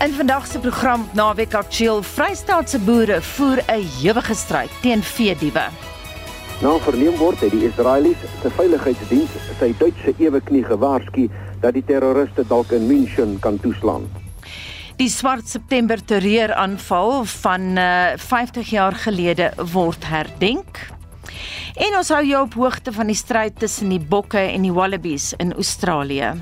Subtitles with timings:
[0.00, 5.66] In vandag se program Naweek Aktueel, Vrystaatse boere voer 'n ewige stryd teen veediewe.
[6.62, 11.28] Na verneem word het die Israeliese se veiligheidsdiens sy Duitse eweknie gewaarsku
[11.60, 14.08] dat die terroriste dalk in München kan toeslaan.
[14.96, 20.80] Die swart September terreuraanval van uh, 50 jaar gelede word herdenk.
[21.80, 25.30] En ons hou jou op hoogte van die stryd tussen die bokke en die wallabies
[25.42, 26.32] in Australië.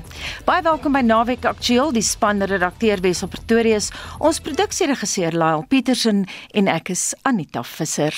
[0.47, 6.71] Baie welkom by Naweek Aktueel, die span redakteur Wesel Pretorius, ons produksieregisseur Lyle Petersen en
[6.71, 8.15] ek is Anita Visser.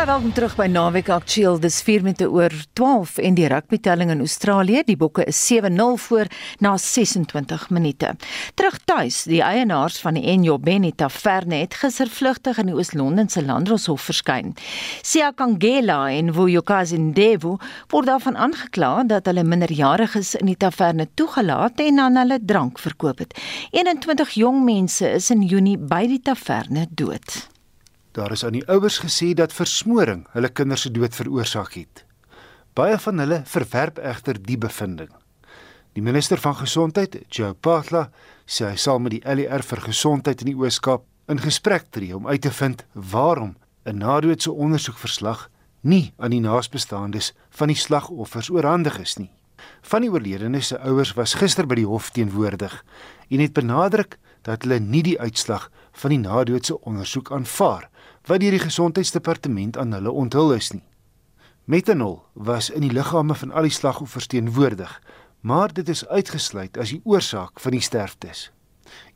[0.00, 1.58] Baie welkom terug by Naweek Aktueel.
[1.60, 4.80] Dis 4 minute oor 12 en die rugbytelling in Australië.
[4.88, 6.30] Die Bokke is 7-0 voor
[6.64, 8.14] na 26 minute.
[8.56, 13.28] Terug tuis, die eienaars van die Enyo Beni Taverne het gister vlugtig in die Oos-London
[13.28, 14.54] se Landdroshof verskyn.
[15.04, 17.58] Sia Kangela en Vuyokazi Ndevu
[17.92, 23.20] word daarvan aangekla dat hulle minderjariges in die taverne toegelaat en aan hulle drank verkoop
[23.26, 23.36] het.
[23.76, 27.49] 21 jong mense is in Junie by die taverne dood.
[28.20, 32.02] Daar is aan die ouers gesê dat versmoring hulle kinders se dood veroorsaak het.
[32.76, 35.08] Baie van hulle verwerp egter die bevinding.
[35.96, 38.10] Die minister van gesondheid, Joe Phaahla,
[38.44, 42.28] sê hy sal met die LER vir gesondheid in die Oos-Kaap in gesprek tree om
[42.28, 43.56] uit te vind waarom
[43.88, 45.48] 'n nadoetse ondersoekverslag
[45.80, 49.30] nie aan die naasbestaandes van die slagoffers oorhandig is nie.
[49.80, 52.84] Van die oorledenes se ouers was gister by die hof teenwoordig
[53.30, 57.88] en het benadruk dat hulle nie die uitslag van die nadoetse ondersoek aanvaar
[58.26, 60.84] wat deur die gesondheidsdepartement aan hulle onthul is nie.
[61.64, 64.90] Metanol was in die liggame van al die slagoffers teenwoordig,
[65.40, 68.50] maar dit is uitgesluit as die oorsaak van die sterftes.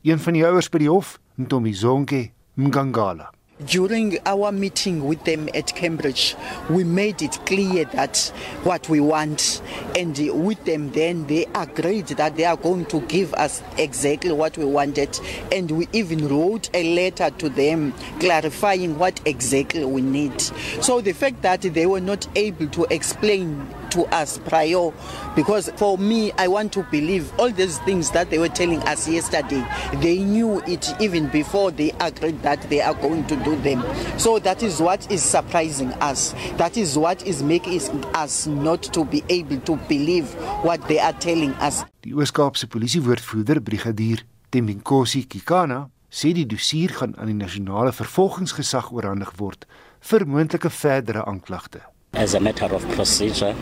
[0.01, 3.31] Een van die ouers by die hof, Ntombi Zonke Mgangala,
[3.63, 6.35] During our meeting with them at Cambridge,
[6.69, 8.17] we made it clear that
[8.63, 9.61] what we want,
[9.97, 14.57] and with them, then they agreed that they are going to give us exactly what
[14.57, 15.17] we wanted.
[15.53, 20.41] And we even wrote a letter to them clarifying what exactly we need.
[20.81, 24.91] So the fact that they were not able to explain to us prior.
[25.35, 29.07] Because for me I want to believe all these things that they were telling us
[29.07, 29.65] yesterday.
[30.01, 33.83] They knew it even before they agreed that they are going to do them.
[34.17, 36.33] So that is what is surprising us.
[36.57, 37.81] That is what is making
[38.15, 41.83] us not to be able to believe what they are telling us.
[42.01, 49.33] Die Oos-Kaapse polisiewoordvoerder brigadier Tembinkosi Kikana sê die dossier gaan aan die nasionale vervolgingsgesag oorhandig
[49.41, 49.65] word
[50.09, 51.81] vir moontlike verdere aanklagte
[52.15, 53.53] As a matter of procedure,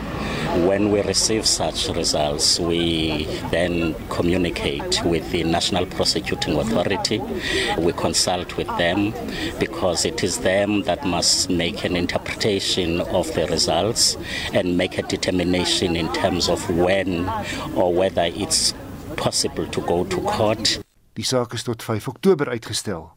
[0.66, 7.20] when we receive such results, we then communicate with the National Prosecuting Authority.
[7.78, 9.12] We consult with them
[9.58, 14.16] because it is them that must make an interpretation of the results
[14.52, 17.28] and make a determination in terms of when
[17.74, 18.72] or whether it's
[19.16, 20.78] possible to go to court.
[21.14, 23.12] Die saak is tot 5 Oktober uitgestel.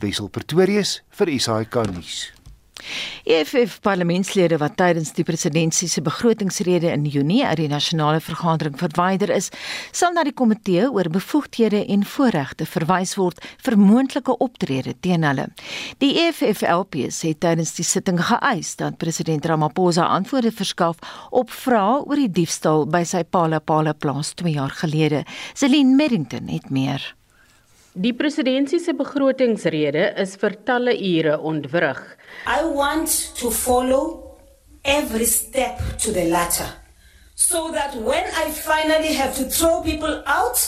[0.00, 2.32] Wessel Pretorius vir SAK nuus.
[3.24, 9.30] EFF parlementslede wat tydens die presidentsie se begrotingsrede in Junie uit die nasionale vergadering verwyder
[9.30, 9.50] is,
[9.92, 15.48] sal na die komitee oor bevoegdhede en voorregte verwys word vir moontlike optrede teen hulle.
[16.04, 21.00] Die EFF LPs het tydens die sitting geëis dat president Ramaphosa antwoorde verskaf
[21.30, 25.24] op vrae oor die diefstal by sy Palapala plaas 2 jaar gelede.
[25.54, 27.14] Celine Merrington het meer.
[27.96, 32.00] Die presidentsie se begrotingsrede is vir talle ure ontwrig.
[32.46, 34.36] I want to follow
[34.84, 36.66] every step to the latter
[37.36, 40.58] so that when I finally have to throw people out,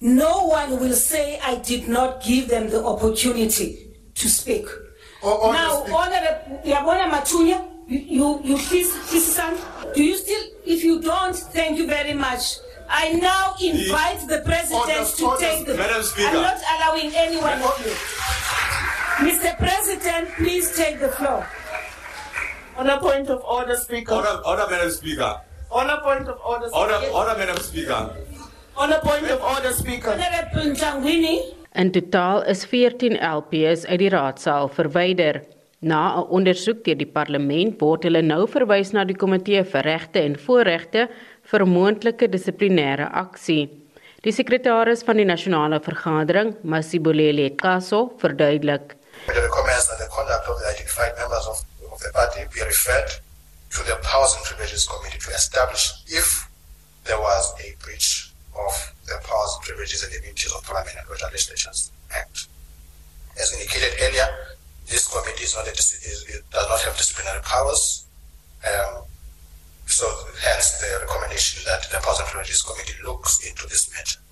[0.00, 4.66] no one will say I did not give them the opportunity to speak.
[5.24, 9.56] O- now, Honorable Yabona Matunya, you, you, you please, please, son,
[9.94, 12.58] do you still, if you don't, thank you very much.
[12.88, 15.74] I now invite the president Order, to order, take the.
[15.74, 16.28] Madam Speaker.
[16.28, 17.58] I'm not allowing anyone.
[19.26, 19.56] Mr.
[19.58, 21.46] President, please take the floor.
[22.76, 24.14] On a point of order, Speaker.
[24.14, 25.40] Order, order, Madam Speaker.
[25.70, 27.14] On a point of order, Order, Speaker.
[27.16, 28.10] order, Madam Speaker.
[28.76, 30.10] On a point of order, Speaker.
[30.12, 31.40] Honorable Njangwini.
[31.74, 35.42] In totaal is 14 LPs uit die raadsaal verwyder.
[35.80, 40.20] Na 'n ondersoek deur die parlement word hulle nou verwys na die komitee vir regte
[40.20, 41.08] en voorregte
[41.54, 43.68] vir moontlike dissiplinêre aksie.
[44.24, 48.96] Die sekretaris van die nasionale vergadering, Masibulele Qaso, verduidelik:
[49.28, 51.60] It recommends that the conduct of the identified members of,
[51.92, 53.10] of the party be referred
[53.70, 56.48] to the Powers and Privileges Committee to establish if
[57.04, 58.72] there was a breach of
[59.06, 62.48] the powers and privileges and immunities of Parliament and Federal Legislatures Act.
[63.40, 64.28] As indicated earlier,
[64.86, 68.06] this committee is not a, is, does not have disciplinary powers.
[68.64, 69.04] Um,
[69.86, 70.06] so
[70.40, 74.24] hence the recommendation that the Powers and Privileges Committee looks into this matter.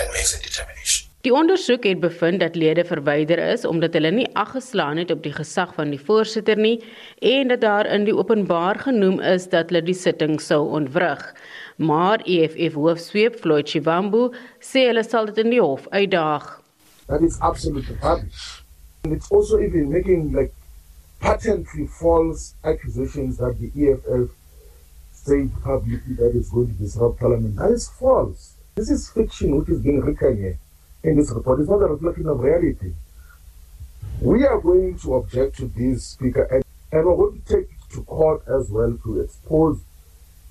[0.00, 1.08] and makes a determination.
[1.22, 5.32] Die ondersoek het bevind dat lede verwyder is omdat hulle nie aggeslaan het op die
[5.32, 6.80] gesag van die voorsitter nie
[7.20, 11.22] en dat daar in die openbaar genoem is dat hulle die sitting sou ontwrig.
[11.76, 16.48] Maar EFF hoofsweep Floyd Chivambu sê hulle sal dit in die hof uitdaag.
[17.06, 18.64] That is absolutely rubbish.
[19.04, 20.52] And it's also even making like
[21.20, 24.30] patently false accusations that the EFF
[25.22, 27.56] said publicly that is going to disrupt parliament.
[27.56, 28.54] That is false.
[28.74, 30.58] This is fiction which is being written here
[31.04, 31.60] in this report.
[31.60, 32.92] It's not a reflection of reality.
[34.20, 37.94] We are going to object to this, Speaker, and, and we're going to take it
[37.94, 39.80] to court as well to expose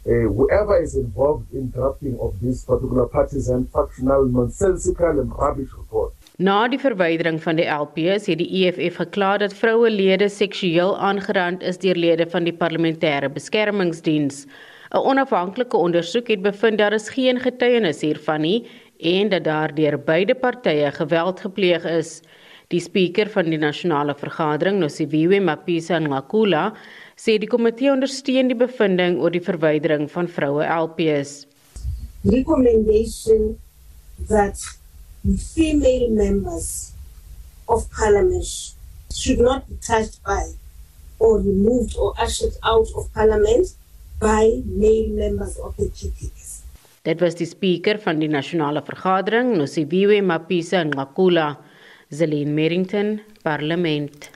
[0.05, 6.13] uh, whoever is involved in drafting of this particular partisan, factional, nonsensical, and rubbish report.
[6.41, 11.77] Na die verwydering van die LPs het die EFF gekla dat vrouelede seksueel aangerand is
[11.83, 14.47] deur lede van die parlementêre beskermingsdiens.
[14.89, 18.65] 'n Onafhanklike ondersoek het bevind daar is geen getuienis hiervan nie
[18.97, 22.21] en dat daar deur beide partye geweld gepleeg is.
[22.73, 26.73] Die spreker van die nasionale vergadering, Nosiviwe Mapisa Ngakula,
[27.17, 31.45] sê die komitee ondersteun die bevinding oor die verwydering van vroue LPs.
[32.25, 33.57] Recommendation
[34.27, 34.80] that
[35.23, 36.93] female members
[37.69, 38.45] of parliament
[39.13, 40.53] should not be touched by
[41.19, 43.67] or removed or ushered out of parliament
[44.19, 46.61] by male members of the PPS.
[47.05, 51.57] Dit was die spreker van die nasionale vergadering, Nosiviwe Mapisa Ngakula,
[52.13, 54.29] Zelin Merrington, Parlement.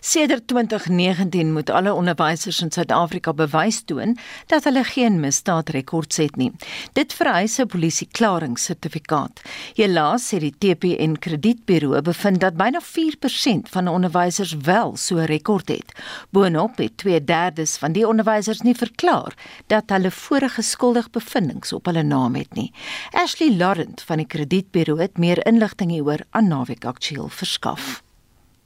[0.00, 4.16] Sedert 2019 moet alle onderwysers in Suid-Afrika bewys toon
[4.46, 6.52] dat hulle geen misdaadrekords het nie.
[6.92, 9.40] Dit vereis 'n polisieklaringssertifikaat.
[9.74, 15.68] Helaas sê die TPN Kredietburo bevind dat byna 4% van onderwysers wel so 'n rekord
[15.68, 15.92] het.
[16.30, 19.34] Boonop het 2/3 van die onderwysers nie verklaar
[19.66, 22.72] dat hulle vorige skuldig bevindinge op hulle naam het nie.
[23.10, 28.02] Ashley Laurent van die Kredietburo het meer inligting hieroor aan Naweek Aktueel verskaf.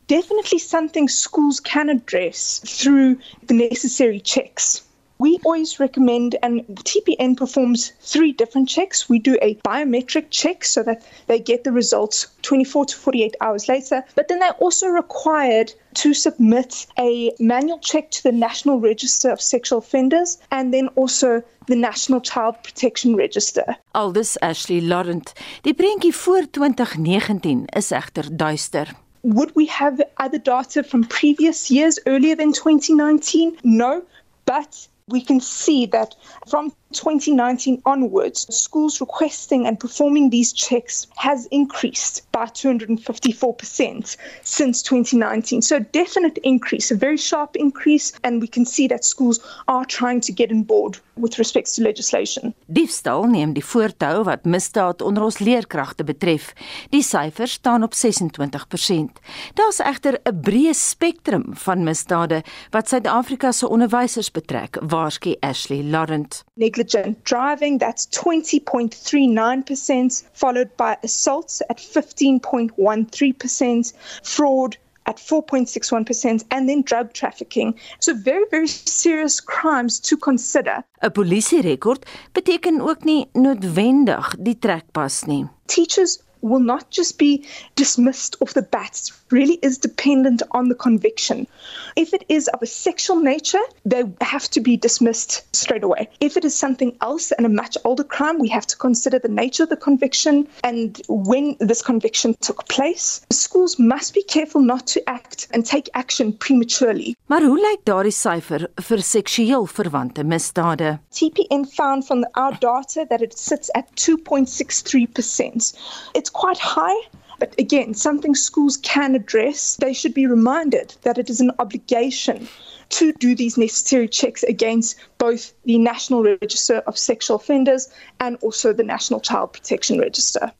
[0.06, 4.82] Definitely something schools can address through the necessary checks.
[5.18, 9.08] We always recommend, and TPN performs three different checks.
[9.08, 13.68] We do a biometric check so that they get the results 24 to 48 hours
[13.68, 19.30] later, but then they're also required to submit a manual check to the National Register
[19.30, 23.76] of Sexual Offenders and then also the National Child Protection Register.
[23.92, 29.03] Aldus Ashley Laurent, die prentjie voor 2019 is egter duister.
[29.24, 33.56] Would we have other data from previous years earlier than 2019?
[33.64, 34.02] No,
[34.44, 36.14] but we can see that
[36.48, 45.62] from 2019 onwards, schools requesting and performing these checks has increased by 254% since 2019.
[45.62, 50.20] So, definite increase, a very sharp increase, and we can see that schools are trying
[50.22, 52.54] to get on board with respect to legislation.
[52.66, 56.52] Diefstal neem die voortou wat misdaad onder ons leerkragte betref.
[56.90, 59.20] Die syfers staan op 26%.
[59.54, 66.44] Daar's egter 'n breë spektrum van misdade wat Suid-Afrika se onderwysers betrek, waarsku Ashley Laurent.
[66.84, 74.76] Negligent driving, that's 20.39%, followed by assaults at 15.13%, fraud
[75.06, 77.80] at 4.61% and then drug trafficking.
[78.00, 80.84] So very very serious crimes to consider.
[81.00, 85.46] 'n Polisierekord beteken ook nie noodwendig die trekpas nie.
[85.66, 87.44] Teachers will not just be
[87.74, 89.12] dismissed off the bat.
[89.34, 91.48] Really is dependent on the conviction.
[91.96, 96.08] If it is of a sexual nature, they have to be dismissed straight away.
[96.20, 99.34] If it is something else and a much older crime, we have to consider the
[99.42, 103.26] nature of the conviction and when this conviction took place.
[103.32, 107.16] Schools must be careful not to act and take action prematurely.
[107.26, 110.98] Maar hoe lyk daardie syfer vir seksueel verwante misdade?
[111.10, 115.74] TPN found from our data that it sits at 2.63%.
[116.14, 117.23] It's quite high.
[117.44, 119.76] But again, something schools can address.
[119.76, 122.48] They should be reminded that it is an obligation
[122.88, 128.72] to do these necessary checks against both the National Register of Sexual Offenders and also
[128.72, 130.52] the National Child Protection Register.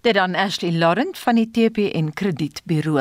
[0.00, 2.96] Dit dan Ashley Laurent van die TPN Kredietburo.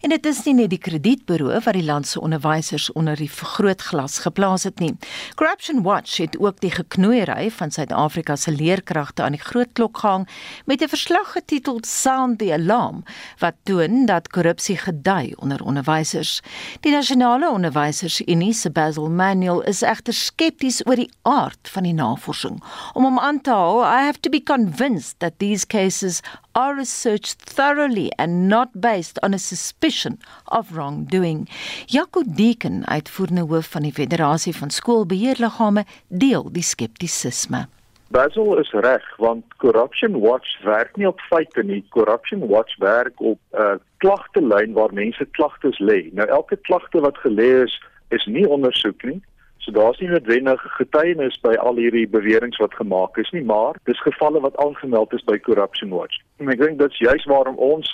[0.00, 4.18] En dit is nie net die kredietburo wat die land se onderwysers onder die vergrootglas
[4.24, 4.94] geplaas het nie.
[5.34, 10.28] Corruption Watch het ook die geknoeiery van Suid-Afrika se leerkragte aan die groot klok gehang
[10.64, 13.02] met 'n verslag getiteld Sound the Alarm
[13.38, 16.40] wat toon dat korrupsie gedui onder onderwysers.
[16.80, 22.62] Die nasionale onderwysersunie se Basil Manuel is egter skepties oor die aard van die navorsing.
[22.92, 26.13] Om hom aan te haal, I have to be convinced that these cases
[26.52, 31.48] are researched thoroughly and not based on a suspicion of wrongdoing.
[31.86, 37.66] Jaco Deeken, uitvoerende hoof van die Federasie van Skoolbeheerliggame, deel die skeptisisme.
[38.14, 41.84] Basil is reg want Corruption Watch werk nie op feite nie.
[41.88, 46.12] Corruption Watch werk op 'n uh, klagtelyn waar mense klagtes lê.
[46.12, 49.22] Nou elke klagte wat gelê is, is nie ondersoek nie.
[49.64, 54.00] So daar's nie noodwendig getuienis by al hierdie beweringe wat gemaak is nie, maar dis
[54.04, 56.18] gevalle wat aangemeld is by Corruption Watch.
[56.36, 57.88] En ek dink dit's juist waarom ons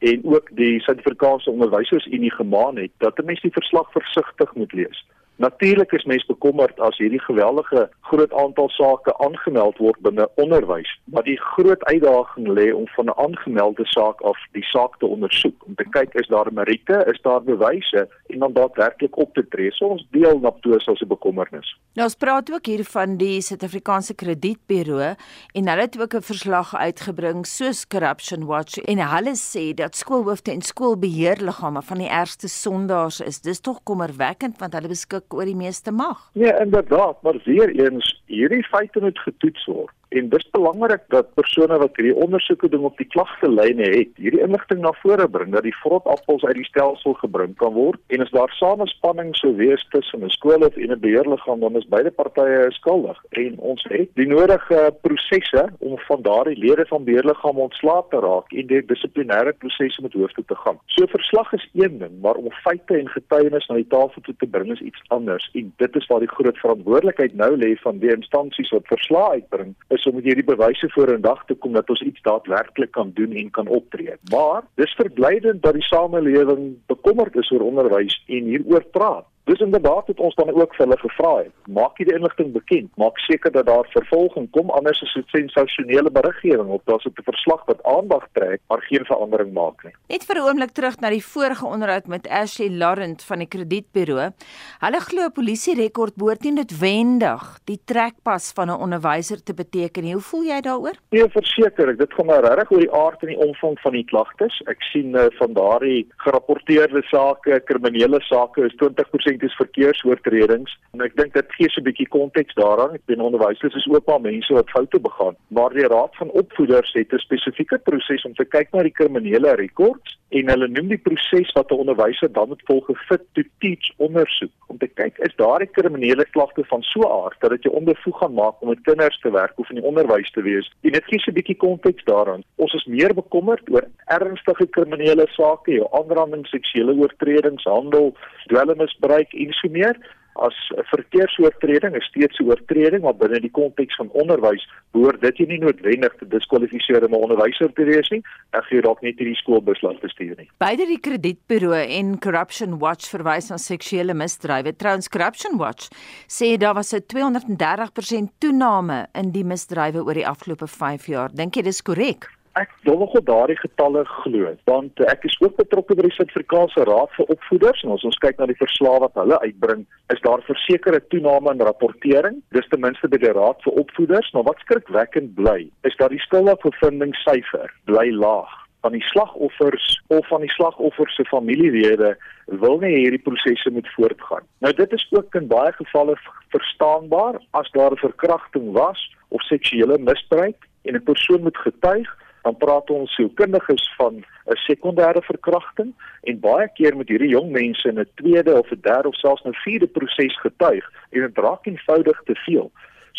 [0.00, 5.04] en ook die Suid-Afrikaanse Onderwysersunie gemaan het dat 'n mens die verslag versigtig moet lees.
[5.40, 11.24] Natuurlik is mense bekommerd as hierdie geweldige groot aantal sake aangemeld word binne onderwys, maar
[11.24, 15.74] die groot uitdaging lê om van 'n aangemelde saak af die saak te ondersoek om
[15.74, 19.72] te kyk is daar meriete, is daar bewyse en dan daadwerklik op te tree.
[19.72, 21.78] So ons deel Naptoos as 'n bekommernis.
[21.94, 25.14] Nou ons praat ook hier van die Suid-Afrikaanse Kredietburo
[25.52, 30.52] en hulle het ook 'n verslag uitgebring soos Corruption Watch en hulle sê dat skoolhoofde
[30.52, 33.40] en skoolbeheerliggame van die ergste sondaars is.
[33.40, 36.30] Dis tog kommerwekkend want hulle beskik oor die meeste mag.
[36.32, 39.94] Nee, inderdaad, maar weer eens hierdie feite moet getoets word.
[40.10, 44.80] En dis belangrik dat persone wat hierdie ondersoeke doen op die klagtelyne het, hierdie inligting
[44.82, 48.00] na vore bring dat die vrotappels uit die stelsel gebring kan word.
[48.10, 52.10] En as daar samespanning sou wees tussen 'n skool of 'n beheerliggaam dan is beide
[52.10, 53.18] partye skuldig.
[53.30, 58.52] En ons het die nodige prosesse om van daardie lede van beheerliggaam ontslae te raak
[58.52, 60.78] en die dissiplinêre prosesse met hoof toe te gaan.
[60.86, 64.46] So verslag is een ding, maar om feite en getuienis na die tafel toe te
[64.46, 65.50] bring is iets anders.
[65.54, 69.74] En dit is waar die groot verantwoordelikheid nou lê van die instansies wat verslae uitbring
[70.00, 73.10] is om met hierdie bewyse voor in dag te kom dat ons iets daadwerklik kan
[73.14, 74.16] doen en kan optree.
[74.32, 79.26] Maar dis verblydend dat die samelewing bekommerd is oor onderwys en hieroor praat.
[79.50, 81.54] Dis inderdaad het ons dan ook vir hulle gevra het.
[81.66, 82.90] Maak hierdie inligting bekend.
[83.02, 87.64] Maak seker dat daar vervolging kom anders is dit sensasionele beriggewing of daar's 'n verslag
[87.66, 89.92] wat aandag trek maar geen verandering maak nie.
[90.08, 94.30] Net vir 'n oomblik terug na die vorige onderhoud met Ashley Laurent van die kredietburo.
[94.78, 100.04] Hulle glo 'n polisie rekord behoort nie noodwendig die trekpas van 'n onderwyser te beteken
[100.04, 100.12] nie.
[100.12, 100.94] Hoe voel jy daaroor?
[101.10, 104.04] Nee, verseker ek, dit gaan maar regtig oor die aard en die omvang van die
[104.04, 104.62] klagtes.
[104.66, 111.16] Ek sien uh, van daardie gerapporteerde sake, kriminele sake is 20% is verkeersoortredings en ek
[111.16, 112.94] dink dit gee so 'n bietjie konteks daaraan.
[112.94, 116.92] Ek ben onderwysers is ook maar mense wat foute begaan, maar die raad van opvoeders
[116.92, 121.02] het 'n spesifieke proses om te kyk na die kriminele rekords en hulle noem die
[121.08, 125.18] proses wat 'n onderwyser dan moet volg 'n fit to teach ondersoek om te kyk
[125.18, 128.60] is daar 'n kriminele klagte van so 'n aard dat dit jou onbevoeg gaan maak
[128.60, 130.72] om met kinders te werk of in die onderwys te wees.
[130.80, 132.42] En dit gee so 'n bietjie konteks daaraan.
[132.56, 138.16] Ons is meer bekommerd oor ernstige kriminele sake, jou aanranding, seksuele oortredings, handel,
[138.46, 139.96] dwelmmisbruik en so meer
[140.34, 145.38] as 'n verkeersoortreding is steeds 'n oortreding maar binne die konteks van onderwys behoort dit
[145.38, 149.36] nie noodwendig te diskwalifiseer om 'n onderwyser te wees nie en gee dalk net hierdie
[149.36, 150.48] skoolbus laat bestuur nie.
[150.58, 154.76] Beide die kredietburo en Corruption Watch verwys na seksuele misdrywe.
[154.76, 155.88] Trouens Corruption Watch
[156.28, 161.30] sê daar was 'n 230% toename in die misdrywe oor die afgelope 5 jaar.
[161.34, 162.39] Dink jy dis korrek?
[162.58, 167.12] Ek nog op daardie getalle glo want ek is ook betrokke by die Suid-Afrikaanse Raad
[167.14, 170.98] vir Opvoeders en as ons kyk na die verslae wat hulle uitbring, is daar versekerde
[171.14, 172.40] toename in rapportering.
[172.56, 176.18] Dis ten minste by die Raad vir Opvoeders, maar wat skrikwekkend bly, is dat die
[176.26, 182.16] skuldigbevindingssyfer bly laag van die slagoffers of van die slagoffers se familielede
[182.62, 184.42] wil nie hierdie prosesse moet voortgaan.
[184.64, 186.16] Nou dit is ook in baie gevalle
[186.56, 192.08] verstaanbaar as daar 'n verkrachting was of seksuele misbruik en 'n persoon moet getuig
[192.42, 197.88] dan praat ons sielkundiges van 'n sekondêre verkrachting en baie keer met hierdie jong mense
[197.88, 201.66] in 'n tweede of 'n derde of selfs 'n vierde proses getuig en dit raak
[201.66, 202.70] eenvoudig te veel.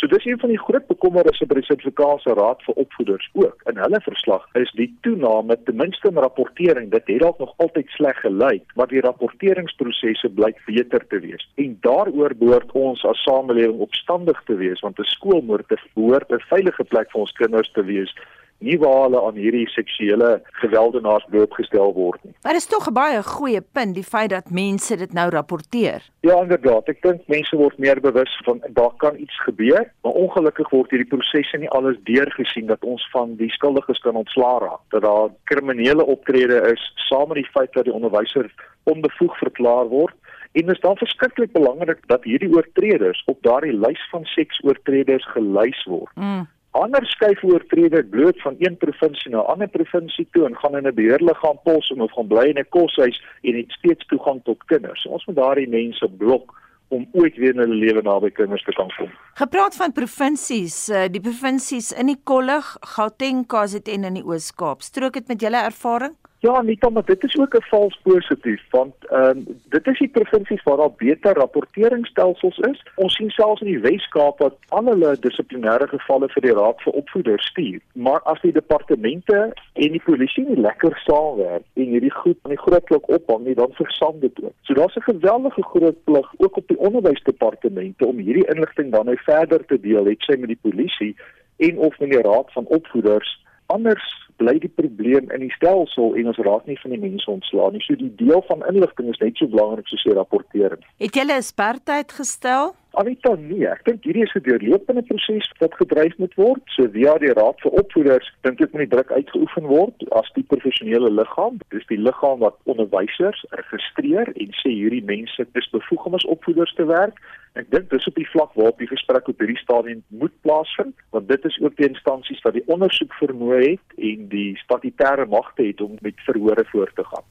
[0.01, 3.59] So dis een van die groot bekommernisse by die Suid-Afrikaanse Raad vir Opvoeders ook.
[3.69, 7.89] In hulle verslag is die toename ten minste in rapportering, dit het dalk nog altyd
[7.97, 11.45] sleg gelyk, maar die rapporteringsprosesse blyk beter te wees.
[11.61, 16.83] En daaroor behoort ons as samelewing opstandig te wees want 'n skool moet 'n veilige
[16.83, 18.15] plek vir ons kinders te wees
[18.61, 20.29] nie waar hulle aan hierdie seksuele
[20.61, 22.33] geweldenaars blootgestel word nie.
[22.43, 26.01] Maar dit is tog 'n baie goeie punt die feit dat mense dit nou rapporteer.
[26.19, 26.87] Ja, inderdaad.
[26.87, 31.09] Ek dink mense word meer bewus van daar kan iets gebeur, maar ongelukkig word hierdie
[31.09, 34.83] prosesse nie alles deurgesien dat ons van die skuldiges kan ontslaa raak.
[34.89, 38.53] Dat daar kriminele optrede is saam met die feit dat die onderwyser
[38.83, 40.15] onbevoeg verklaar word.
[40.51, 45.83] En dit is dan verskriklik belangrik dat hierdie oortreders op daardie lys van seksoortreders gelys
[45.83, 46.11] word.
[46.15, 50.77] Mm ander skuif oortreder bloot van een provinsie na 'n ander provinsie toe en gaan
[50.77, 54.63] in 'n beheerliggaam pos of gaan bly in 'n koshuis en het steeds toegang tot
[54.65, 55.05] kinders.
[55.05, 58.91] Ons moet daardie mense blok om ooit weer in hulle lewe naby kinders te kan
[58.97, 59.11] kom.
[59.39, 64.81] Gepraat van provinsies, eh, die provinsies in die Kollig, Gauteng, KZN en in die Oos-Kaap.
[64.81, 66.15] Strook dit met julle ervaring?
[66.41, 70.07] Ja, Nita, maar dit is ook 'n vals positief want ehm um, dit is die
[70.07, 72.83] provinsies waar daar beter rapporteringsstelsels is.
[72.95, 76.93] Ons sien selfs in die Wes-Kaap dat al hulle dissiplinêre gevalle vir die Raad vir
[76.93, 77.79] Opvoeders stuur.
[77.93, 82.63] Maar as die departemente en die polisie nie lekker saamwerk en hierdie goed aan die
[82.65, 84.55] groot klok ophang nie, dan versam dit ook.
[84.61, 89.17] So daar's 'n geweldige groot plig ook op die onderwysdepartemente om hierdie inligting dan nou
[89.17, 91.15] verder te deel, het sy met die polisie
[91.57, 93.40] en of met die Raad van Opvoeders
[93.73, 94.03] anders
[94.41, 97.83] bly die probleem in die stelsel en ons raak nie van die mense ontslaan nie.
[97.85, 100.85] So die deel van inligting is net so belangrik soos die rapportering.
[101.03, 102.73] Het jy 'n sperdatum gestel?
[102.99, 106.63] Anita nee, ek dink hierdie is 'n deurlopende proses wat gedryf moet word.
[106.75, 110.43] So via die Raad vir Opvoeders dink ek moet die druk uitgeoefen word as die
[110.43, 111.59] professionele liggaam.
[111.69, 116.73] Dis die liggaam wat onderwysers registreer en sê hierdie mense is bevoeg om as opvoeders
[116.75, 117.15] te werk.
[117.59, 121.27] Ek dink dis op die vlak waarop die gesprek op hierdie stadium moet plaasvind, want
[121.27, 125.81] dit is ook die instansies wat die ondersoek vermoë het en die statutêre magte het
[125.83, 127.27] om met verhore voort te gaan.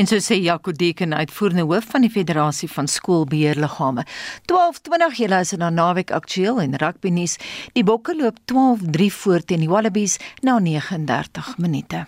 [0.00, 4.06] En so sê Jaco Deken, uitvoerende hoof van die Federasie van Skoolbeheerliggame.
[4.48, 7.36] 12:20 julle is in 'n naweek aktueel en rugby nuus.
[7.72, 12.06] Die Bokke loop 12-3 voor teen die Wallabies na 39 minute.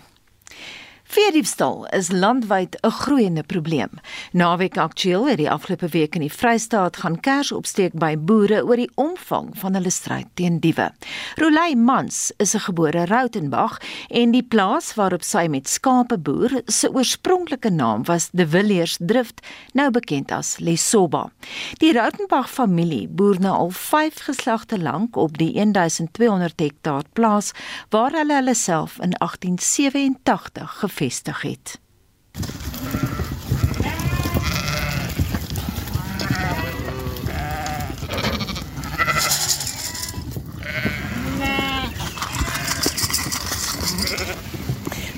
[1.12, 3.90] Veediefstal is landwyd 'n groeiende probleem.
[4.32, 8.76] Naweek aktueel het die afgelope week in die Vrystaat gaan kers opsteek by boere oor
[8.76, 10.92] die omvang van hulle stryd teen diewe.
[11.34, 16.92] Rolei Mans is 'n gebore Rautenbach en die plaas waarop sy met skape boer se
[16.92, 21.30] oorspronklike naam was De Villiers Drift, nou bekend as Lesoba.
[21.72, 27.52] Die Rautenbach familie boer nou al 5 geslagte lank op die 1200 hektaar plaas
[27.90, 31.80] waar hulle hulle self in 1887 gevestig gevestig het.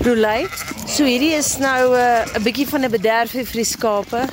[0.04, 0.46] Rolei,
[0.86, 4.24] so hierdie is nou eh, 'n uh, bietjie van 'n bederf vir die skape.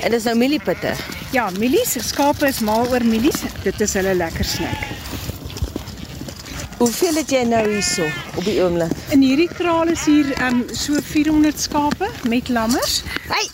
[0.00, 0.94] En dis nou mieliepitte.
[1.32, 3.42] Ja, mielies, skape is mal oor mielies.
[3.62, 5.09] Dit is hulle lekker snack.
[6.80, 8.06] Hoeveel het jy nou hierso
[8.40, 8.88] op die oomblik?
[9.12, 13.02] In hierdie kraal is hier um so 400 skape met lammers.
[13.28, 13.44] Hey.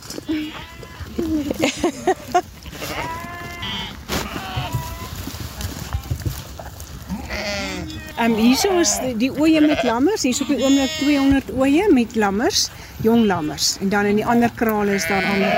[8.23, 10.23] um hierso is die, die ooe met lammers.
[10.23, 12.69] Hier's op die oomblik 200 ooe met lammers,
[13.03, 13.75] jong lammers.
[13.83, 15.51] En dan in die ander kraal is daar ander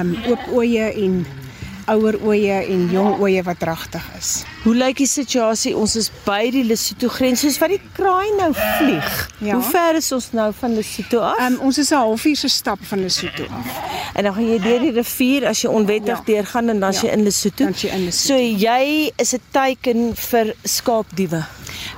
[0.00, 1.26] um oop ooe en
[1.86, 4.42] ouer ooe en jong ooe wat dragtig is.
[4.62, 5.74] Hoe lyk die situasie?
[5.76, 7.42] Ons is by die Lesotho grens.
[7.42, 9.08] Soos wat die kraai nou vlieg.
[9.42, 9.56] Ja.
[9.56, 11.40] Hoe ver is ons nou van Lesotho af?
[11.42, 13.66] Um, ons is 'n halfuur se stap van Lesotho af.
[14.14, 16.24] En dan gaan jy deur die rivier as jy onwettig ja.
[16.24, 17.00] deurgaan en dan ja.
[17.00, 17.64] jy in Lesotho.
[17.64, 18.34] Dan jy in Lesotho.
[18.34, 21.44] So jy is 'n teiken vir skaapdiewe.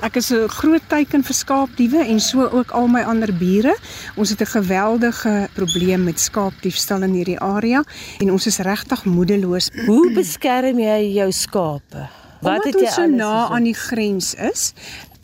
[0.00, 3.76] Ek is 'n groot teiken vir skaapdiewe en so ook al my ander bure.
[4.16, 7.84] Ons het 'n geweldige probleem met skaapdiefstal in hierdie area
[8.18, 9.70] en ons is regtig moedeloos.
[9.88, 12.08] Hoe beskerm jy jou skape?
[12.40, 14.72] Wat het jy so na aan die grens is?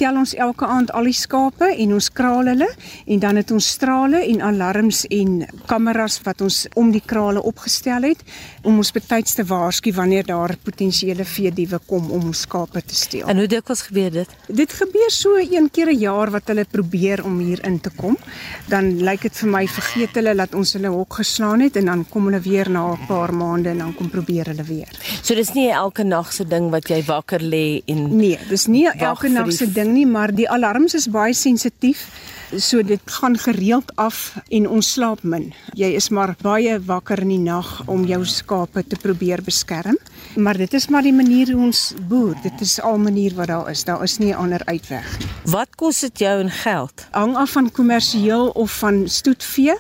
[0.01, 2.69] Tel ons elke aand al die skape en ons kraal hulle
[3.07, 5.35] en dan het ons strale en alarms en
[5.69, 8.23] kameras wat ons om die krale opgestel het
[8.65, 13.27] om ons betyds te waarsku wanneer daar potensiële veediewe kom om ons skape te steel.
[13.29, 14.35] En hoe dikwels gebeur dit?
[14.49, 18.17] Dit gebeur so een keer 'n jaar wat hulle probeer om hier in te kom.
[18.69, 22.07] Dan lyk dit vir my vergeet hulle dat ons hulle hok geslaan het en dan
[22.09, 24.89] kom hulle weer na 'n paar maande en dan kom probeer hulle weer.
[25.23, 28.89] So dis nie elke nag se ding wat jy wakker lê en Nee, dis nie
[28.89, 32.07] elke nag se ding nie, maar die alarms is baie sensitief.
[32.57, 35.53] So dit gaan gereeld af en ons slaap min.
[35.79, 39.99] Jy is maar baie wakker in die nag om jou skape te probeer beskerm.
[40.35, 42.35] Maar dit is maar die manier hoe ons boer.
[42.43, 43.85] Dit is al manier wat daar is.
[43.85, 45.29] Daar is nie 'n ander uitweg nie.
[45.45, 47.07] Wat kos dit jou in geld?
[47.11, 49.77] Hang af van kommersieel of van stoetvee.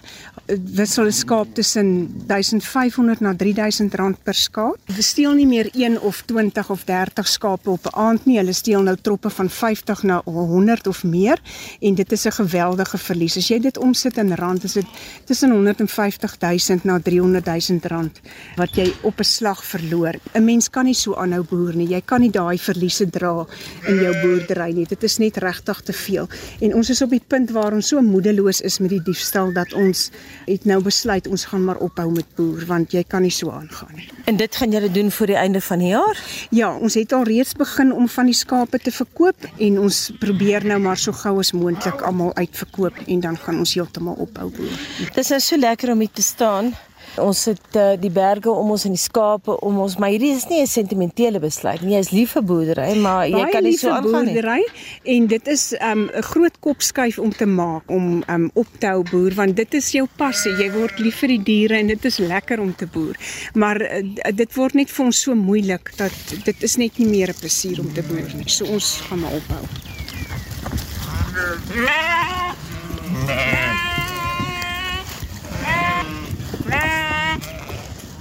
[0.74, 4.76] Wissel 'n skaap tussen 1500 na 3000 rand per skaap.
[4.86, 8.36] Hulle steel nie meer 1 of 20 of 30 skape op 'n aand nie.
[8.36, 11.38] Hulle steel nou troppe van 50 na 100 of meer
[11.80, 13.36] en dit is 'n geweldige verlies.
[13.36, 14.86] As jy dit omsit in rand, is dit
[15.24, 18.20] tussen 150 000 na 300 000 rand
[18.56, 20.14] wat jy op 'n slag verloor.
[20.34, 21.88] 'n Mens kan nie so aanhou boer nie.
[21.88, 23.46] Jy kan nie daai verliese dra
[23.86, 24.86] in jou boerdery nie.
[24.86, 26.28] Dit is net regtig te veel.
[26.60, 29.72] En ons is op die punt waar ons so moedeloos is met die diefstal dat
[29.72, 30.10] ons
[30.46, 33.94] het nou besluit ons gaan maar ophou met boer want jy kan nie so aangaan
[33.96, 34.08] nie.
[34.24, 36.20] En dit gaan julle doen voor die einde van die jaar?
[36.50, 40.66] Ja, ons het al reeds begin om van die skape te verkoop en ons probeer
[40.66, 44.78] nou maar so gou as moontlik almal uitverkoop en dan gaan ons heeltemal ophou boer.
[45.14, 46.74] Dis nou so lekker om hier te staan
[47.18, 50.46] Ons het uh, die berge om ons en die skape om ons, maar hierdie is
[50.48, 51.94] nie 'n sentimentele besluit nie.
[51.94, 54.34] Jy is lief vir boerdery, maar jy Baie kan nie so aangaan nie.
[54.34, 54.64] boerdery
[55.04, 59.02] en dit is 'n um, groot kopskuif om te maak om um, op te hou
[59.10, 60.52] boer want dit is jou passie.
[60.52, 63.16] Jy word lief vir die diere en dit is lekker om te boer.
[63.54, 64.02] Maar uh,
[64.34, 66.12] dit word net vir ons so moeilik dat
[66.44, 68.48] dit is net nie meer 'n plesier om te boer nie.
[68.48, 69.64] So ons gaan maar ophou.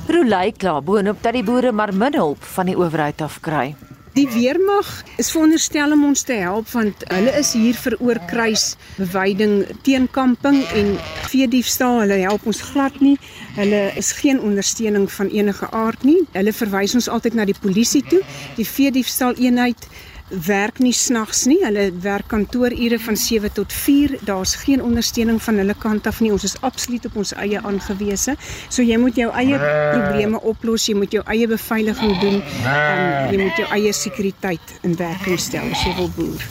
[0.09, 3.75] Roulei kla boonop dat die boere maar min hulp van die owerheid af kry.
[4.17, 4.87] Die weermag
[5.21, 8.63] is veronderstel om ons te help want hulle is hier vir oorkruis
[8.97, 9.53] beweiding
[9.85, 10.89] teenkamping en
[11.29, 12.01] veediefstal.
[12.01, 13.15] Hulle help ons glad nie.
[13.55, 16.17] Hulle is geen ondersteuning van enige aard nie.
[16.33, 18.19] Hulle verwys ons altyd na die polisie toe.
[18.57, 19.87] Die veediefstal eenheid
[20.29, 21.57] werk nie snags nie.
[21.63, 24.17] Hulle werk kantoorure van 7 tot 4.
[24.25, 26.31] Daar's geen ondersteuning van hulle kant af nie.
[26.31, 28.35] Ons is absoluut op ons eie aangewese.
[28.69, 32.39] So jy moet jou eie probleme oplos, jy moet jou eie beveiliging doen.
[32.61, 36.47] Um, jy moet jou eie sekuriteit in werking stel as jy wil boer.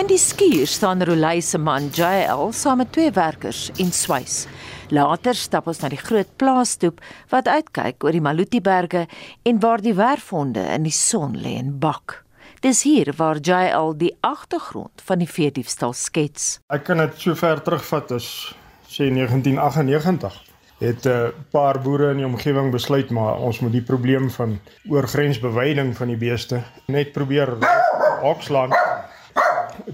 [0.00, 4.46] In die skuur staan Roulei se man JL saam met twee werkers en swys.
[4.90, 6.98] Later stap ons na die groot plaasstoep
[7.30, 9.04] wat uitkyk oor die Maluti-berge
[9.46, 12.24] en waar die werfhonde in die son lê en bak.
[12.64, 16.58] Dis hier waar JL die agtergrond van die veediefstal skets.
[16.74, 18.26] Ek kan dit so ver terugvat as
[18.90, 20.40] sê 1998
[20.80, 24.58] het 'n uh, paar boere in die omgewing besluit maar ons moet die probleem van
[24.88, 27.58] oorgrensbeweiding van die beeste net probeer
[28.22, 28.70] okslaan.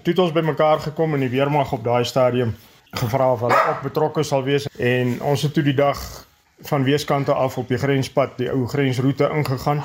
[0.02, 2.56] Toe het ons bymekaar gekom in die weermag op daai stadium
[2.90, 6.26] gevra of hulle ook betrokke sal wees en ons het toe die dag
[6.68, 9.82] van weeskante af op die grenspad die ou grensroete ingegaan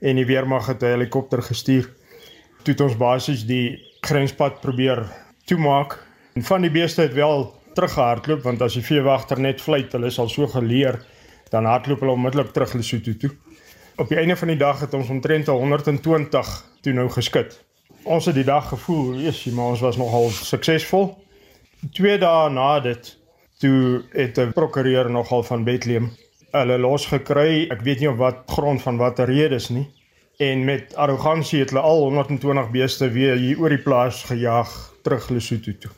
[0.00, 1.88] en die weermag het 'n helikopter gestuur.
[2.62, 5.04] Toe het ons basies die grenspad probeer
[5.44, 5.98] toemaak
[6.34, 10.18] en van die beeste het wel teruggehardloop want as die veewagter net fluit, hulle is
[10.18, 11.00] al so geleer,
[11.50, 13.30] dan hardloop hulle onmiddellik terug Lesotho toe.
[13.96, 17.64] Op die einde van die dag het ons omtrent 120 toe nou geskit.
[18.02, 21.10] Ons het die dag gevoel, yesie, maar ons was nogal suksesvol.
[21.88, 23.06] Twee dae na dit
[23.60, 26.10] toe het 'n prokureur nogal van Bethlehem
[26.52, 27.68] hulle losgekry.
[27.70, 29.86] Ek weet nie op wat grond van watter redes nie.
[30.36, 35.28] En met arrogansie het hulle al 120 beeste weer hier oor die plaas gejaag terug
[35.28, 35.90] Lesotho toe.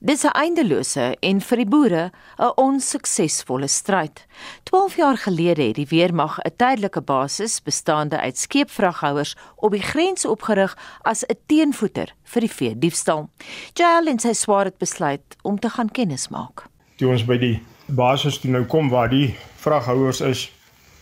[0.00, 4.26] Dis 'n eindelose en vir die boere 'n onsuksesvolle stryd.
[4.62, 10.24] 12 jaar gelede het die weermag 'n tydelike basis bestaande uit skeepvraghouers op die grens
[10.24, 13.28] opgerig as 'n teenvoeter vir die veediefstal.
[13.74, 16.66] Jael en sy swaar het besluit om te gaan kennis maak.
[16.96, 20.52] Toe ons by die basis toe nou kom waar die vraghouers is,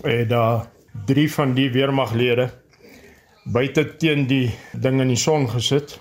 [0.03, 0.69] het daar
[1.07, 2.51] drie van die weermaglede
[3.45, 6.01] buite teen die ding in die son gesit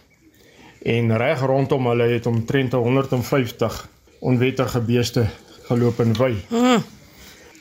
[0.86, 3.88] en reg rondom hulle het omtrent 150
[4.20, 5.26] onwettige beeste
[5.66, 6.34] geloop en wy.
[6.50, 6.84] Mm.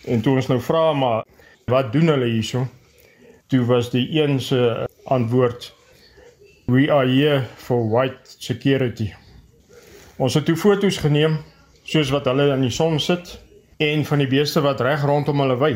[0.05, 1.25] En toe ons nou vra maar
[1.73, 2.67] wat doen hulle hierso?
[3.49, 4.61] Toe was die een se
[5.05, 5.73] antwoord
[6.67, 9.11] We are here for white security.
[10.17, 11.39] Ons het toe foto's geneem
[11.85, 13.39] soos wat hulle in die son sit
[13.85, 15.75] en van die beeste wat reg rondom hulle wy.